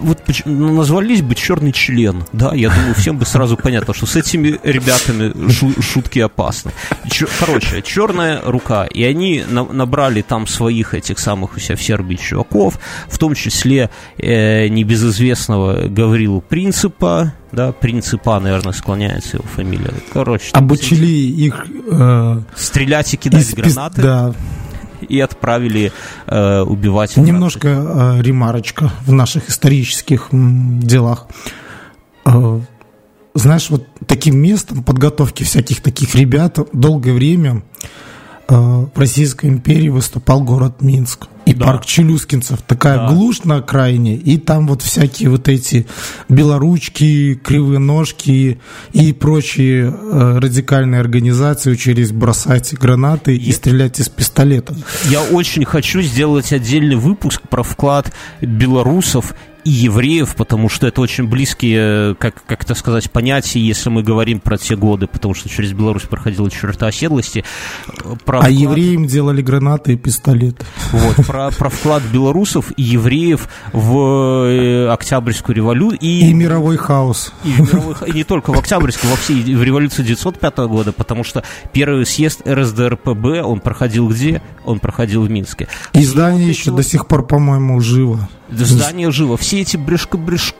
[0.00, 4.16] вот ну, назвались бы черный член, да, я думаю, всем бы сразу понятно, что с
[4.16, 6.72] этими ребятами шу- шутки опасны.
[7.06, 11.82] Чер- короче, черная рука, и они на- набрали там своих этих самых у себя в
[11.82, 12.78] Сербии чуваков,
[13.08, 19.92] в том числе э, небезызвестного Гаврилу Принципа, да, Принципа, наверное, склоняется его фамилия.
[20.12, 24.02] Короче, обучили их э, стрелять и кидать гранаты.
[24.02, 24.34] Да
[25.08, 25.92] и отправили
[26.26, 27.16] э, убивать.
[27.16, 31.26] Немножко э, ремарочка в наших исторических делах.
[32.24, 32.60] Э,
[33.34, 37.62] знаешь, вот таким местом подготовки всяких таких ребят долгое время
[38.48, 41.66] э, в Российской империи выступал город Минск и Да.
[41.66, 42.60] парк Челюскинцев.
[42.66, 43.08] Такая Да.
[43.08, 45.86] глушь на окраине, и там вот всякие вот эти
[46.28, 48.58] белоручки, кривые ножки
[48.92, 54.76] и прочие э, радикальные организации учились бросать гранаты и Я- стрелять из пистолета.
[55.08, 59.34] Я очень хочу сделать отдельный выпуск про вклад белорусов
[59.66, 64.38] и евреев, потому что это очень близкие, как, как это сказать, понятия, если мы говорим
[64.38, 67.44] про те годы, потому что через Беларусь проходила черта оседлости.
[68.24, 70.64] Про А вклад- евреям делали гранаты и пистолеты.
[70.92, 77.32] Вот, про, про вклад белорусов и евреев в э, Октябрьскую революцию И мировой хаос.
[77.44, 81.24] и, в мировых- и не только в Октябрьской, во всей в революции 905 года, потому
[81.24, 81.42] что
[81.72, 84.42] первый съезд РСДРПБ, он проходил где?
[84.64, 85.66] Он проходил в Минске.
[85.92, 88.28] И Все здание вот эти еще вот- до сих пор, по-моему, живо.
[88.50, 89.36] Здание живо.
[89.36, 90.54] Все эти брешко бреш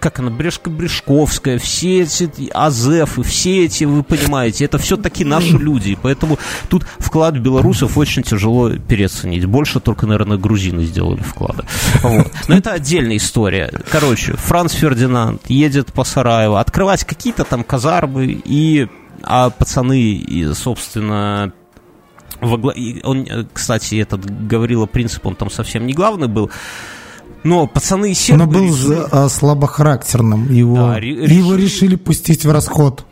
[0.00, 5.90] как она, Брешко-Брешковская, все эти Азефы, все эти, вы понимаете, это все-таки наши люди.
[5.90, 9.44] И поэтому тут вклад белорусов очень тяжело переоценить.
[9.46, 11.64] Больше только, наверное, грузины сделали вклада.
[12.02, 12.30] Вот.
[12.48, 13.72] Но это отдельная история.
[13.90, 18.88] Короче, Франц Фердинанд едет по Сараево открывать какие-то там казармы, и
[19.22, 21.52] а пацаны, и, собственно,
[22.40, 26.50] во гла- Он, э, кстати, этот Гаврила Принцип, он там совсем не главный был.
[27.44, 30.52] Но пацаны из сербы Он был решили, а, слабохарактерным.
[30.52, 33.04] Его, Да, ре- его решили- решили пустить в расход.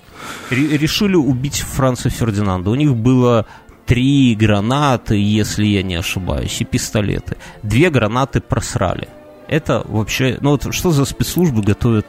[0.50, 2.70] ре- решили убить Франца Фердинанда.
[2.70, 3.46] У них было
[3.86, 7.36] три гранаты, если я не ошибаюсь, и пистолеты.
[7.62, 9.08] Две гранаты просрали.
[9.46, 10.38] Это вообще...
[10.40, 12.06] Ну вот что за спецслужбы готовят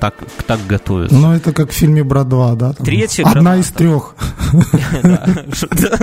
[0.00, 0.14] так,
[0.46, 1.12] так готовят?
[1.12, 2.72] Но это как в фильме «Брат 2», да?
[2.72, 3.60] там Третья Одна граната.
[3.60, 4.14] из трех.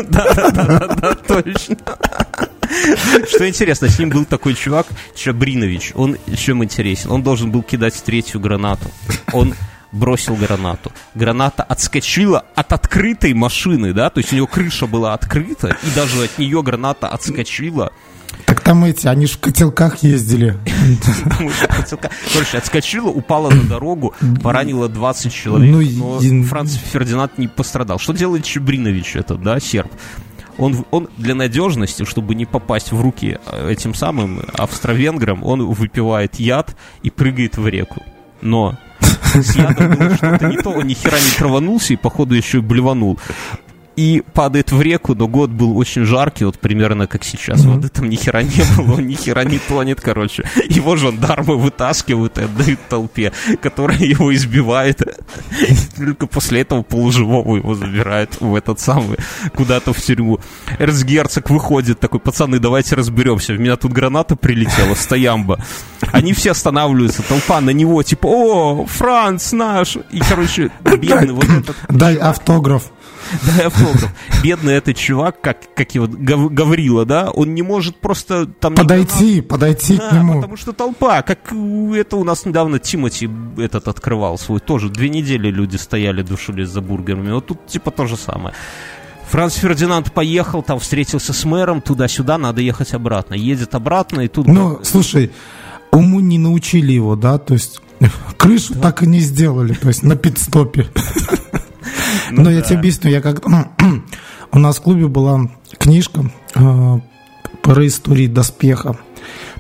[0.10, 1.76] Да, да, да, точно.
[3.28, 5.92] Что интересно, с ним был такой чувак, Чабринович.
[5.96, 7.12] Он чем интересен?
[7.12, 8.90] Он должен был кидать третью гранату.
[9.34, 9.56] Он
[9.92, 10.92] бросил гранату.
[11.16, 16.24] Граната отскочила от открытой машины, да, то есть у него крыша была открыта, и даже
[16.24, 17.92] от нее граната отскочила.
[18.46, 20.58] Так там эти, они же в котелках ездили.
[22.34, 28.00] Короче, отскочила, упала на дорогу, поранила 20 человек, Ну, но Франц Фердинанд не пострадал.
[28.00, 29.92] Что делает Чебринович этот, да, серб?
[30.60, 36.36] Он, он для надежности, чтобы не попасть в руки э, этим самым австро-венграм, он выпивает
[36.36, 38.04] яд и прыгает в реку.
[38.42, 38.78] Но
[39.34, 42.62] с ядом было что-то не то, он ни хера не траванулся и, походу, еще и
[42.62, 43.18] блеванул.
[44.00, 47.66] И падает в реку, но год был очень жаркий, вот примерно как сейчас.
[47.66, 47.74] Мгм.
[47.74, 50.46] Воды там ни хера не было, он ни хера не тонет, короче.
[50.70, 55.02] Его жандармы вытаскивают и отдают толпе, которая его избивает.
[55.02, 59.18] И только после этого полуживого его забирают в этот самый,
[59.54, 60.40] куда-то в тюрьму.
[60.80, 63.52] Эрцгерцог выходит такой, пацаны, давайте разберемся.
[63.52, 65.60] В меня тут граната прилетела, стоямба.
[66.14, 69.98] Они все останавливаются, толпа на него, типа, о, Франц наш.
[70.10, 72.84] И, короче, бедный вот этот Дай автограф.
[73.46, 74.10] Да, автограф.
[74.44, 78.76] Бедный этот чувак, как, как его, Гав- Гаврила, да, он не может просто там...
[78.76, 80.36] Подойти, подойти к Да, нему.
[80.36, 85.50] потому что толпа, как это у нас недавно Тимати этот открывал свой, тоже две недели
[85.50, 88.54] люди стояли, душились за бургерами, вот тут типа то же самое.
[89.30, 93.36] Франц Фердинанд поехал, там встретился с мэром, туда-сюда, надо ехать обратно.
[93.36, 94.48] Едет обратно, и тут...
[94.48, 95.32] Ну, слушай,
[95.92, 97.80] уму не научили его, да, то есть
[98.38, 100.88] крышу так и не сделали, то есть на пидстопе.
[102.32, 102.66] Ну Но я да.
[102.66, 103.46] тебе объясню, я как
[104.52, 107.00] у нас в клубе была книжка э,
[107.62, 108.98] про истории доспеха.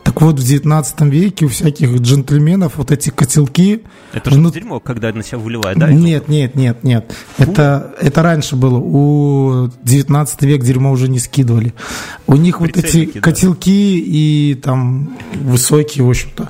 [0.03, 3.81] Так вот, в 19 веке у всяких джентльменов вот эти котелки...
[4.13, 5.91] Это же ну, дерьмо, когда на тебя выливает, да?
[5.91, 7.13] Нет, нет, нет, нет.
[7.37, 8.77] Это, это раньше было.
[8.77, 11.73] У 19 век дерьмо уже не скидывали.
[12.27, 13.21] У них вот эти Прицельники, да.
[13.21, 16.49] котелки и там высокие, в общем-то.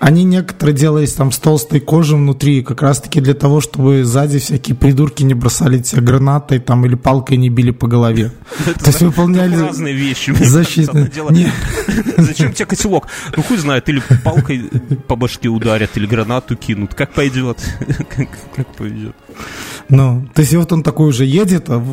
[0.00, 4.74] Они некоторые делались там с толстой кожей внутри, как раз-таки для того, чтобы сзади всякие
[4.74, 8.32] придурки не бросали тебя гранатой там или палкой не били по голове.
[8.64, 10.30] То есть выполняли разные вещи.
[10.30, 11.10] защитные...
[12.16, 13.08] Зачем тебе котелок?
[13.36, 14.70] Ну хуй знает, или палкой
[15.06, 16.94] по башке ударят, или гранату кинут.
[16.94, 17.58] Как пойдет?
[18.56, 19.14] Как, пойдет?
[19.90, 21.84] ну, то есть вот он такой уже едет, а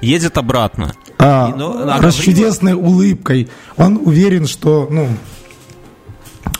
[0.00, 0.92] Едет обратно.
[1.18, 3.48] а, И, ну, расчудесной улыбкой.
[3.76, 5.08] Он уверен, что, ну,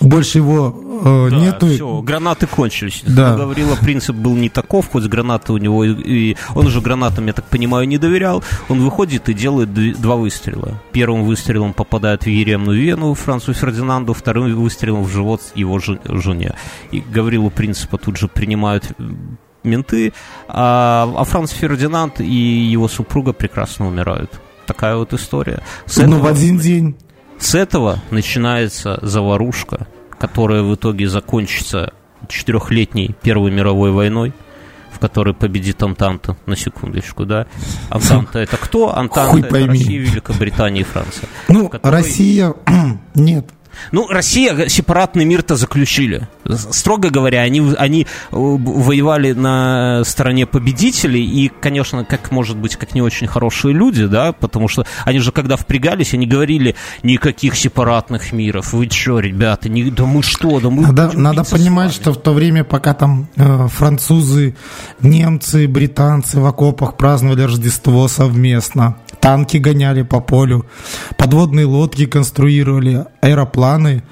[0.01, 0.75] больше его
[1.05, 1.67] э, Да, нету.
[1.69, 3.03] все, гранаты кончились.
[3.07, 3.31] Да.
[3.31, 7.33] Как Говорила, принцип был не таков, хоть гранаты у него, и, он уже гранатам, я
[7.33, 8.43] так понимаю, не доверял.
[8.69, 10.81] Он выходит и делает дв- два выстрела.
[10.93, 16.55] Первым выстрелом попадает в еремную вену Францу Фердинанду, вторым выстрелом в живот его жен- жене.
[16.91, 20.13] И Гаврилу принципа тут же принимают м, менты,
[20.49, 22.33] а, а Франц Фердинанд и
[22.73, 24.31] его супруга прекрасно умирают.
[24.67, 25.63] такая вот история.
[25.87, 26.95] С ну, этого, в один день.
[27.39, 29.87] С этого начинается заварушка,
[30.19, 31.93] которая в итоге закончится
[32.29, 34.33] четырехлетней Первой мировой войной,
[34.93, 37.47] в которой победит Антанта, на секундочку, да.
[37.91, 38.97] Антанта это кто?
[38.97, 41.29] Антанта это Россия, Великобритания и Франция.
[41.49, 41.93] Ну, которой...
[41.93, 42.55] Россия...
[43.15, 43.47] Нет.
[43.93, 46.29] Ну, Россия сепаратный мир-то заключили.
[46.49, 52.95] Строго говоря, они, они э, воевали на стороне победителей, и, конечно, как, может быть, как
[52.95, 58.33] не очень хорошие люди, да, потому что они же, когда впрягались, они говорили, никаких сепаратных
[58.33, 60.83] миров, вы что, ребята, не, да мы что, да мы...
[60.83, 64.57] Надо, надо понимать, что в то время, пока там э, французы,
[65.01, 70.67] немцы, британцы в окопах праздновали Рождество совместно, танки гоняли по полю,
[71.17, 74.03] подводные лодки конструировали, аэропланы.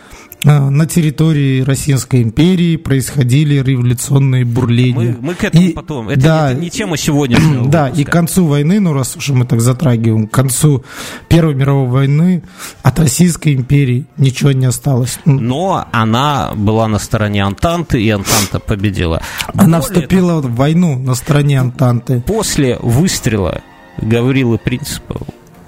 [0.46, 5.16] Э, на территории Российской империи происходили революционные бурления.
[5.20, 6.08] Мы, мы к этому и, потом.
[6.08, 8.00] Это, да, это не тема сегодняшнего Да, выпуска.
[8.00, 10.84] и к концу войны, ну раз уж мы так затрагиваем, к концу
[11.28, 12.44] Первой мировой войны
[12.84, 15.18] от Российской империи ничего не осталось.
[15.24, 19.22] Но она была на стороне Антанты, и Антанта победила.
[19.48, 22.20] Она Более вступила того, в войну на стороне Антанты.
[22.24, 23.62] После выстрела
[23.98, 25.20] Гаврила Принципа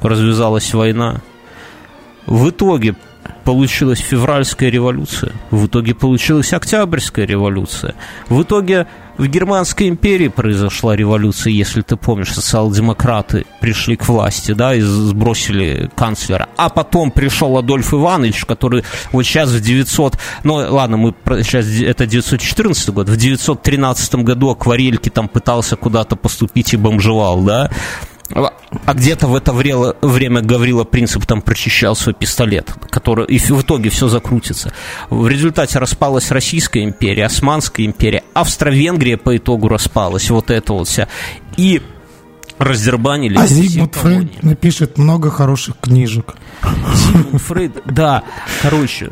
[0.03, 1.21] развязалась война.
[2.27, 2.95] В итоге
[3.45, 7.95] получилась февральская революция, в итоге получилась октябрьская революция,
[8.29, 8.87] в итоге
[9.19, 15.91] в Германской империи произошла революция, если ты помнишь, социал-демократы пришли к власти, да, и сбросили
[15.97, 16.49] канцлера.
[16.57, 20.19] А потом пришел Адольф Иванович, который вот сейчас в 900...
[20.45, 23.09] Ну, ладно, мы сейчас это 914 год.
[23.09, 27.71] В 913 году акварельки там пытался куда-то поступить и бомжевал, да.
[28.35, 33.89] А где-то в это время Гаврила Принцип там прочищал свой пистолет, который, и в итоге
[33.91, 34.73] все закрутится.
[35.09, 41.09] В результате распалась Российская империя, Османская империя, Австро-Венгрия по итогу распалась, вот это вот вся.
[41.57, 41.81] И
[42.59, 43.39] раздербанили.
[43.39, 46.35] А Зигмунд Фрейд напишет много хороших книжек.
[46.63, 48.25] Зигмунд Фрейд, да,
[48.63, 49.11] короче,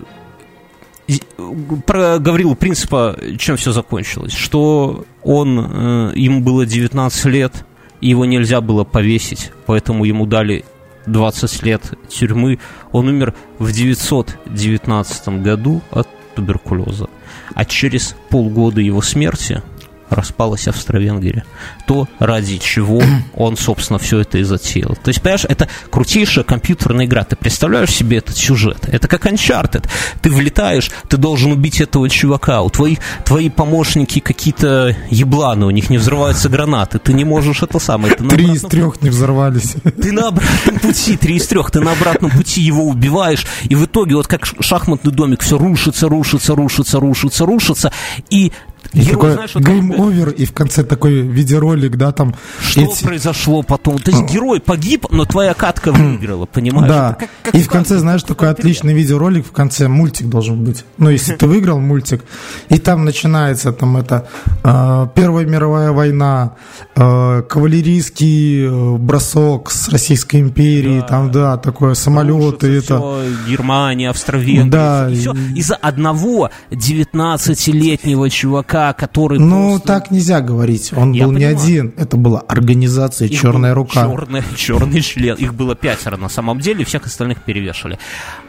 [1.87, 4.33] про Гаврилу Принципа чем все закончилось?
[4.33, 7.65] Что он, э, ему было 19 лет,
[8.01, 10.65] его нельзя было повесить, поэтому ему дали
[11.07, 12.59] 20 лет тюрьмы.
[12.93, 17.07] Он умер в 919 году от туберкулеза.
[17.55, 19.63] А через полгода его смерти
[20.11, 21.45] распалась Австро-Венгрия.
[21.87, 23.03] То, ради чего
[23.35, 24.97] он, собственно, все это и затеял.
[25.03, 27.25] То есть, понимаешь, это крутейшая компьютерная игра.
[27.25, 28.89] Ты представляешь себе этот сюжет?
[28.89, 29.87] Это как Uncharted.
[30.23, 32.63] Ты влетаешь, ты должен убить этого чувака.
[32.63, 36.99] У твоих, твои помощники какие-то ебланы, у них не взрываются гранаты.
[36.99, 38.15] Ты не можешь это самое.
[38.15, 39.77] Ты три из трех не взорвались.
[39.83, 43.85] Ты на обратном пути, три из трех, ты на обратном пути его убиваешь, и в
[43.85, 47.93] итоге вот как шахматный домик все рушится, рушится, рушится, рушится, рушится,
[48.31, 48.53] и
[48.93, 52.35] и Герой, такой знаешь, game over, и в конце такой видеоролик, да, там...
[52.61, 53.05] Что эти...
[53.05, 53.99] произошло потом?
[53.99, 56.89] То есть герой погиб, но твоя катка выиграла, понимаешь?
[56.89, 60.85] Да, как, как и в конце, знаешь, такой отличный видеоролик, в конце мультик должен быть.
[60.99, 62.25] Ну, если ты выиграл мультик,
[62.69, 64.29] и там начинается там это
[64.65, 66.55] э, Первая мировая война,
[66.95, 71.07] э, кавалерийский э, бросок с Российской империей, да.
[71.07, 72.99] там, да, такое самолеты, это...
[72.99, 75.35] Все, Германия, Австро-Венгрия, да, и все.
[75.55, 79.87] Из-за одного 19-летнего чувака чувака, который Ну, просто...
[79.87, 80.93] так нельзя говорить.
[80.95, 81.57] Он Я был понимаю.
[81.57, 81.95] не один.
[81.97, 84.05] Это была организация Их «Черная рука».
[84.07, 85.37] Черный, черный член.
[85.37, 87.99] Их было пятеро на самом деле, всех остальных перевешали.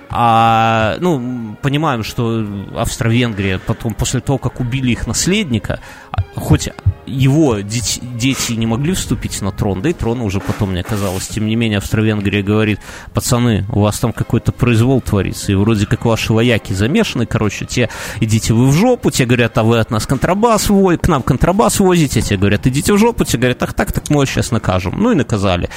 [0.10, 2.46] А, ну, понимаем, что
[2.78, 5.80] Австро-Венгрия потом, после того, как убили их наследника,
[6.36, 6.70] хоть
[7.08, 11.28] его дети, дети не могли вступить на трон, да и трона уже потом не оказалось.
[11.28, 12.80] Тем не менее, Австро-Венгрия говорит,
[13.14, 17.90] пацаны, у вас там какой-то произвол творится, и вроде как ваши вояки замешаны, короче, те
[18.20, 21.80] идите вы в жопу, те говорят, а вы от нас контрабас возите, к нам контрабас
[21.80, 24.96] возите, те говорят, идите в жопу, те говорят, ах так, так мы сейчас накажем.
[24.98, 25.70] Ну и наказали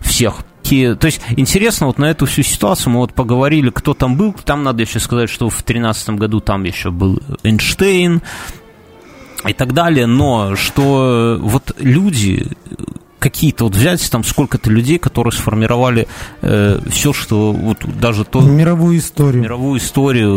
[0.00, 4.32] всех то есть интересно вот на эту всю ситуацию мы вот поговорили, кто там был.
[4.32, 8.20] Там надо еще сказать, что в 2013 году там еще был Эйнштейн
[9.44, 12.46] и так далее, но что вот люди
[13.26, 16.06] какие-то вот взять там сколько-то людей, которые сформировали
[16.42, 18.40] э, все, что вот даже то...
[18.40, 19.42] Мировую историю.
[19.42, 20.30] Мировую историю,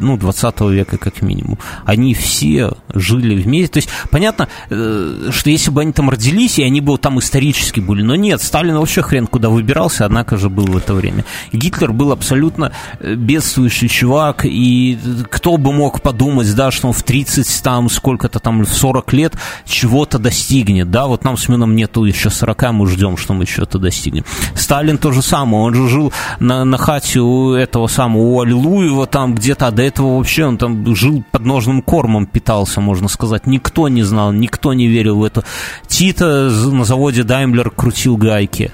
[0.00, 1.58] ну, 20 века как минимум.
[1.84, 3.72] Они все жили вместе.
[3.72, 7.80] То есть, понятно, э, что если бы они там родились, и они бы там исторически
[7.80, 11.24] были, но нет, Сталин вообще хрен куда выбирался, однако же был в это время.
[11.52, 14.96] Гитлер был абсолютно э, бедствующий чувак, и
[15.28, 19.34] кто бы мог подумать, да, что он в 30, там, сколько-то там, в 40 лет
[19.66, 23.78] чего-то достигнет, да, вот нам с Мином нету еще 40 мы ждем, что мы что-то
[23.78, 24.24] достигнем.
[24.54, 29.06] Сталин то же самое, он же жил на, на хате у этого самого, у Аллилуева
[29.06, 33.46] там где-то, а до этого вообще он там жил под ножным кормом, питался, можно сказать.
[33.46, 35.44] Никто не знал, никто не верил в это.
[35.86, 38.70] Тита на заводе Даймлер крутил гайки.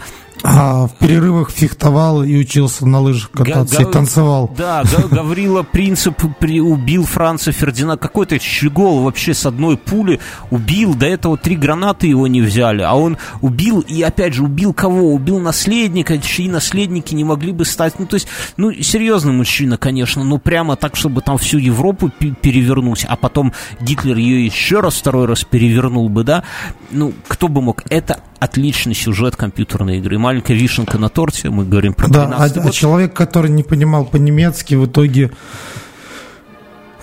[0.47, 4.55] А в перерывах фехтовал и учился на лыжах кататься Га- и танцевал.
[4.55, 7.97] Да, Гаврила Принцип при, убил Франца Фердинанда.
[7.97, 10.95] Какой-то щегол вообще с одной пули убил.
[10.95, 12.83] До этого три гранаты его не взяли.
[12.83, 15.15] А он убил, и опять же, убил кого?
[15.15, 17.99] Убил наследника, чьи наследники не могли бы стать...
[17.99, 23.07] Ну, то есть, ну, серьезный мужчина, конечно, но прямо так, чтобы там всю Европу перевернуть,
[23.09, 26.45] а потом Гитлер ее еще раз, второй раз перевернул бы, да?
[26.91, 27.83] Ну, кто бы мог?
[27.89, 30.19] Это отличный сюжет компьютерной игры.
[30.35, 34.75] Маленькая вишенка на торте, мы говорим про Да, а, а человек, который не понимал по-немецки,
[34.75, 35.31] в итоге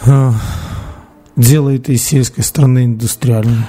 [0.03, 0.32] э,
[1.38, 3.66] делает из сельской страны индустриальную.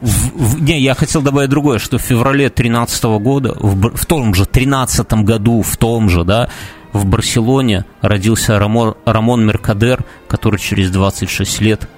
[0.00, 4.34] В, в, не, я хотел добавить другое, что в феврале 2013 года, в, в том
[4.34, 6.48] же 13 году, в том же, да,
[6.92, 11.88] в Барселоне родился Рамон, Рамон Меркадер, который через 26 лет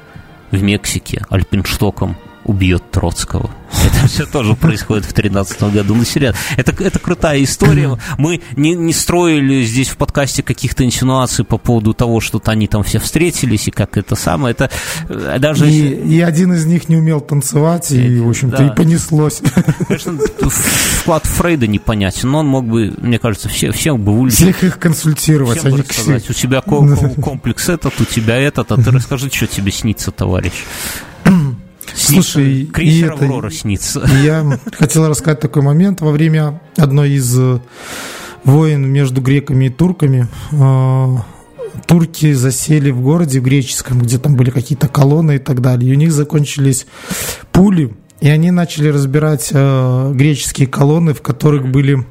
[0.50, 3.50] в Мексике альпинштоком убьет Троцкого.
[3.84, 5.94] Это все тоже происходит в 2013 году.
[5.94, 7.98] Ну, серьезно, это, это крутая история.
[8.18, 12.84] Мы не, не строили здесь в подкасте каких-то инсинуаций по поводу того, что они там
[12.84, 14.52] все встретились, и как это самое.
[14.52, 14.70] Это
[15.08, 15.68] э, даже...
[15.68, 18.66] И, и один из них не умел танцевать, и, в общем-то, да.
[18.68, 19.42] и понеслось.
[19.88, 20.18] Конечно,
[21.00, 24.38] вклад Фрейда непонятен, но он мог бы, мне кажется, все, всем бы вылечить.
[24.38, 25.58] Всех их консультировать.
[25.58, 26.60] Всем а сказать, у тебя
[27.22, 30.52] комплекс этот, у тебя этот, а ты расскажи, что тебе снится, товарищ.
[31.96, 34.08] Слушай, и это, Аврора снится.
[34.22, 36.00] Я хотел рассказать такой момент.
[36.00, 37.58] Во время одной из э,
[38.44, 41.16] войн между греками и турками э,
[41.86, 45.90] турки засели в городе в греческом, где там были какие-то колонны и так далее.
[45.90, 46.86] И у них закончились
[47.50, 52.06] пули, и они начали разбирать э, греческие колонны, в которых были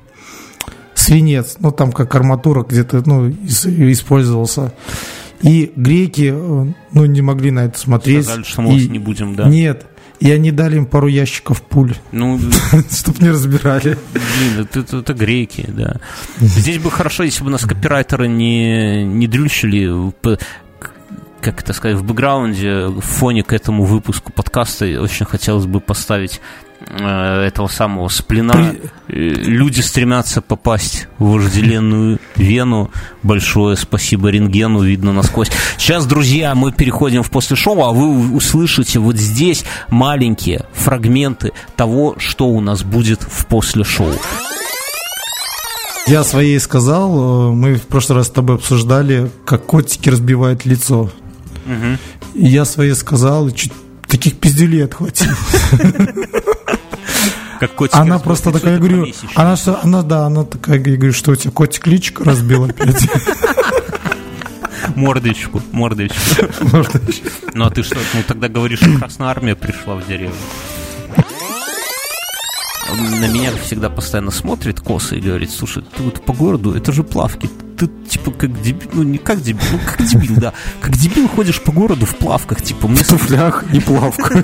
[0.95, 4.73] свинец, ну там как арматура где-то ну, использовался.
[5.41, 8.25] И греки, э, ну, не могли на это смотреть.
[8.25, 8.87] Сказали, что мы и...
[8.87, 9.47] не будем, да?
[9.47, 9.85] Нет.
[10.19, 12.39] И они дали им пару ящиков пуль, ну,
[12.91, 13.97] чтобы не разбирали.
[14.13, 15.99] Блин, это, это, это греки, да.
[16.39, 20.13] Здесь бы хорошо, если бы нас копирайтеры не, не дрючили
[21.41, 26.41] как это сказать, в бэкграунде, в фоне к этому выпуску подкаста очень хотелось бы поставить
[26.87, 28.81] Э, этого самого сплина При...
[29.07, 32.91] Э, люди стремятся попасть в вожделенную вену.
[33.23, 35.49] Большое спасибо рентгену, видно насквозь.
[35.77, 42.15] Сейчас, друзья, мы переходим в после шоу, а вы услышите вот здесь маленькие фрагменты того,
[42.19, 44.11] что у нас будет в после шоу.
[46.07, 51.09] Я своей сказал, э, мы в прошлый раз с тобой обсуждали, как котики разбивают лицо.
[51.65, 51.97] Угу.
[52.35, 53.73] И я своей сказал, чуть
[54.07, 55.31] таких пизделей отхватил.
[57.59, 57.95] Как котик.
[57.95, 61.35] Она просто такая, я говорю, она что, она, да, она такая, я говорю, что у
[61.35, 63.07] тебя котик личико разбил опять.
[64.95, 65.61] Мордочку.
[65.71, 66.19] Мордочку.
[67.53, 70.35] Ну а ты что, ну тогда говоришь, что Красная Армия пришла в деревню.
[72.95, 77.03] На меня всегда постоянно смотрит коса и говорит, слушай, ты вот по городу, это же
[77.03, 81.27] плавки, ты типа как дебил, ну не как дебил, ну как дебил, да, как дебил
[81.27, 82.87] ходишь по городу в плавках, типа.
[82.87, 84.43] Мне в туфлях и плавка.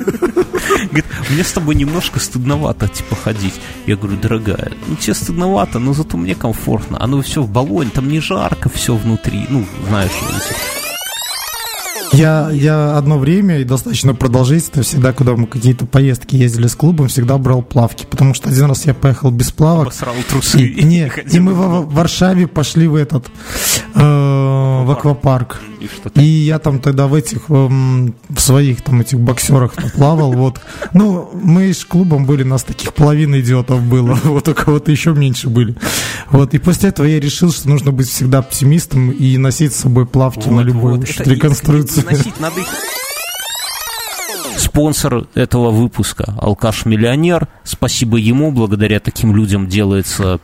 [0.86, 3.56] Говорит, мне с тобой немножко стыдновато, типа, ходить.
[3.88, 7.02] Я говорю, дорогая, ну тебе стыдновато, но зато мне комфортно.
[7.02, 10.12] Оно все в баллоне, там не жарко все внутри, ну, знаешь,
[12.12, 17.08] я, я одно время и достаточно продолжительно всегда, когда мы какие-то поездки ездили с клубом,
[17.08, 19.88] всегда брал плавки, потому что один раз я поехал без плавок.
[19.88, 20.62] Обосрал трусы.
[20.62, 23.28] И, не, и мы в, в Варшаве пошли в этот,
[23.96, 25.62] э, в аквапарк.
[26.16, 30.62] И, и я там тогда в этих, э, в своих там этих боксерах плавал, вот.
[30.94, 35.50] Ну, мы с клубом были, нас таких половина идиотов было, вот у кого-то еще меньше
[35.50, 35.76] были.
[36.30, 40.06] Вот, и после этого я решил, что нужно быть всегда оптимистом и носить с собой
[40.06, 41.28] плавки вот, на любую вот.
[41.28, 42.68] реконструкцию носить, надо их...
[44.58, 47.48] Спонсор этого выпуска Алкаш-миллионер.
[47.64, 50.40] Спасибо ему, благодаря таким людям делается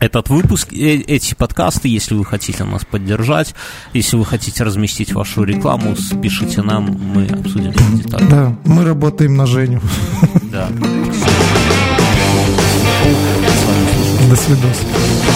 [0.00, 3.54] этот выпуск, э, эти подкасты, если вы хотите нас поддержать,
[3.92, 8.26] если вы хотите разместить вашу рекламу, пишите нам, мы обсудим детали.
[8.28, 9.80] Да, мы работаем на Женю.
[10.50, 10.68] Да.
[14.28, 15.35] До свидания.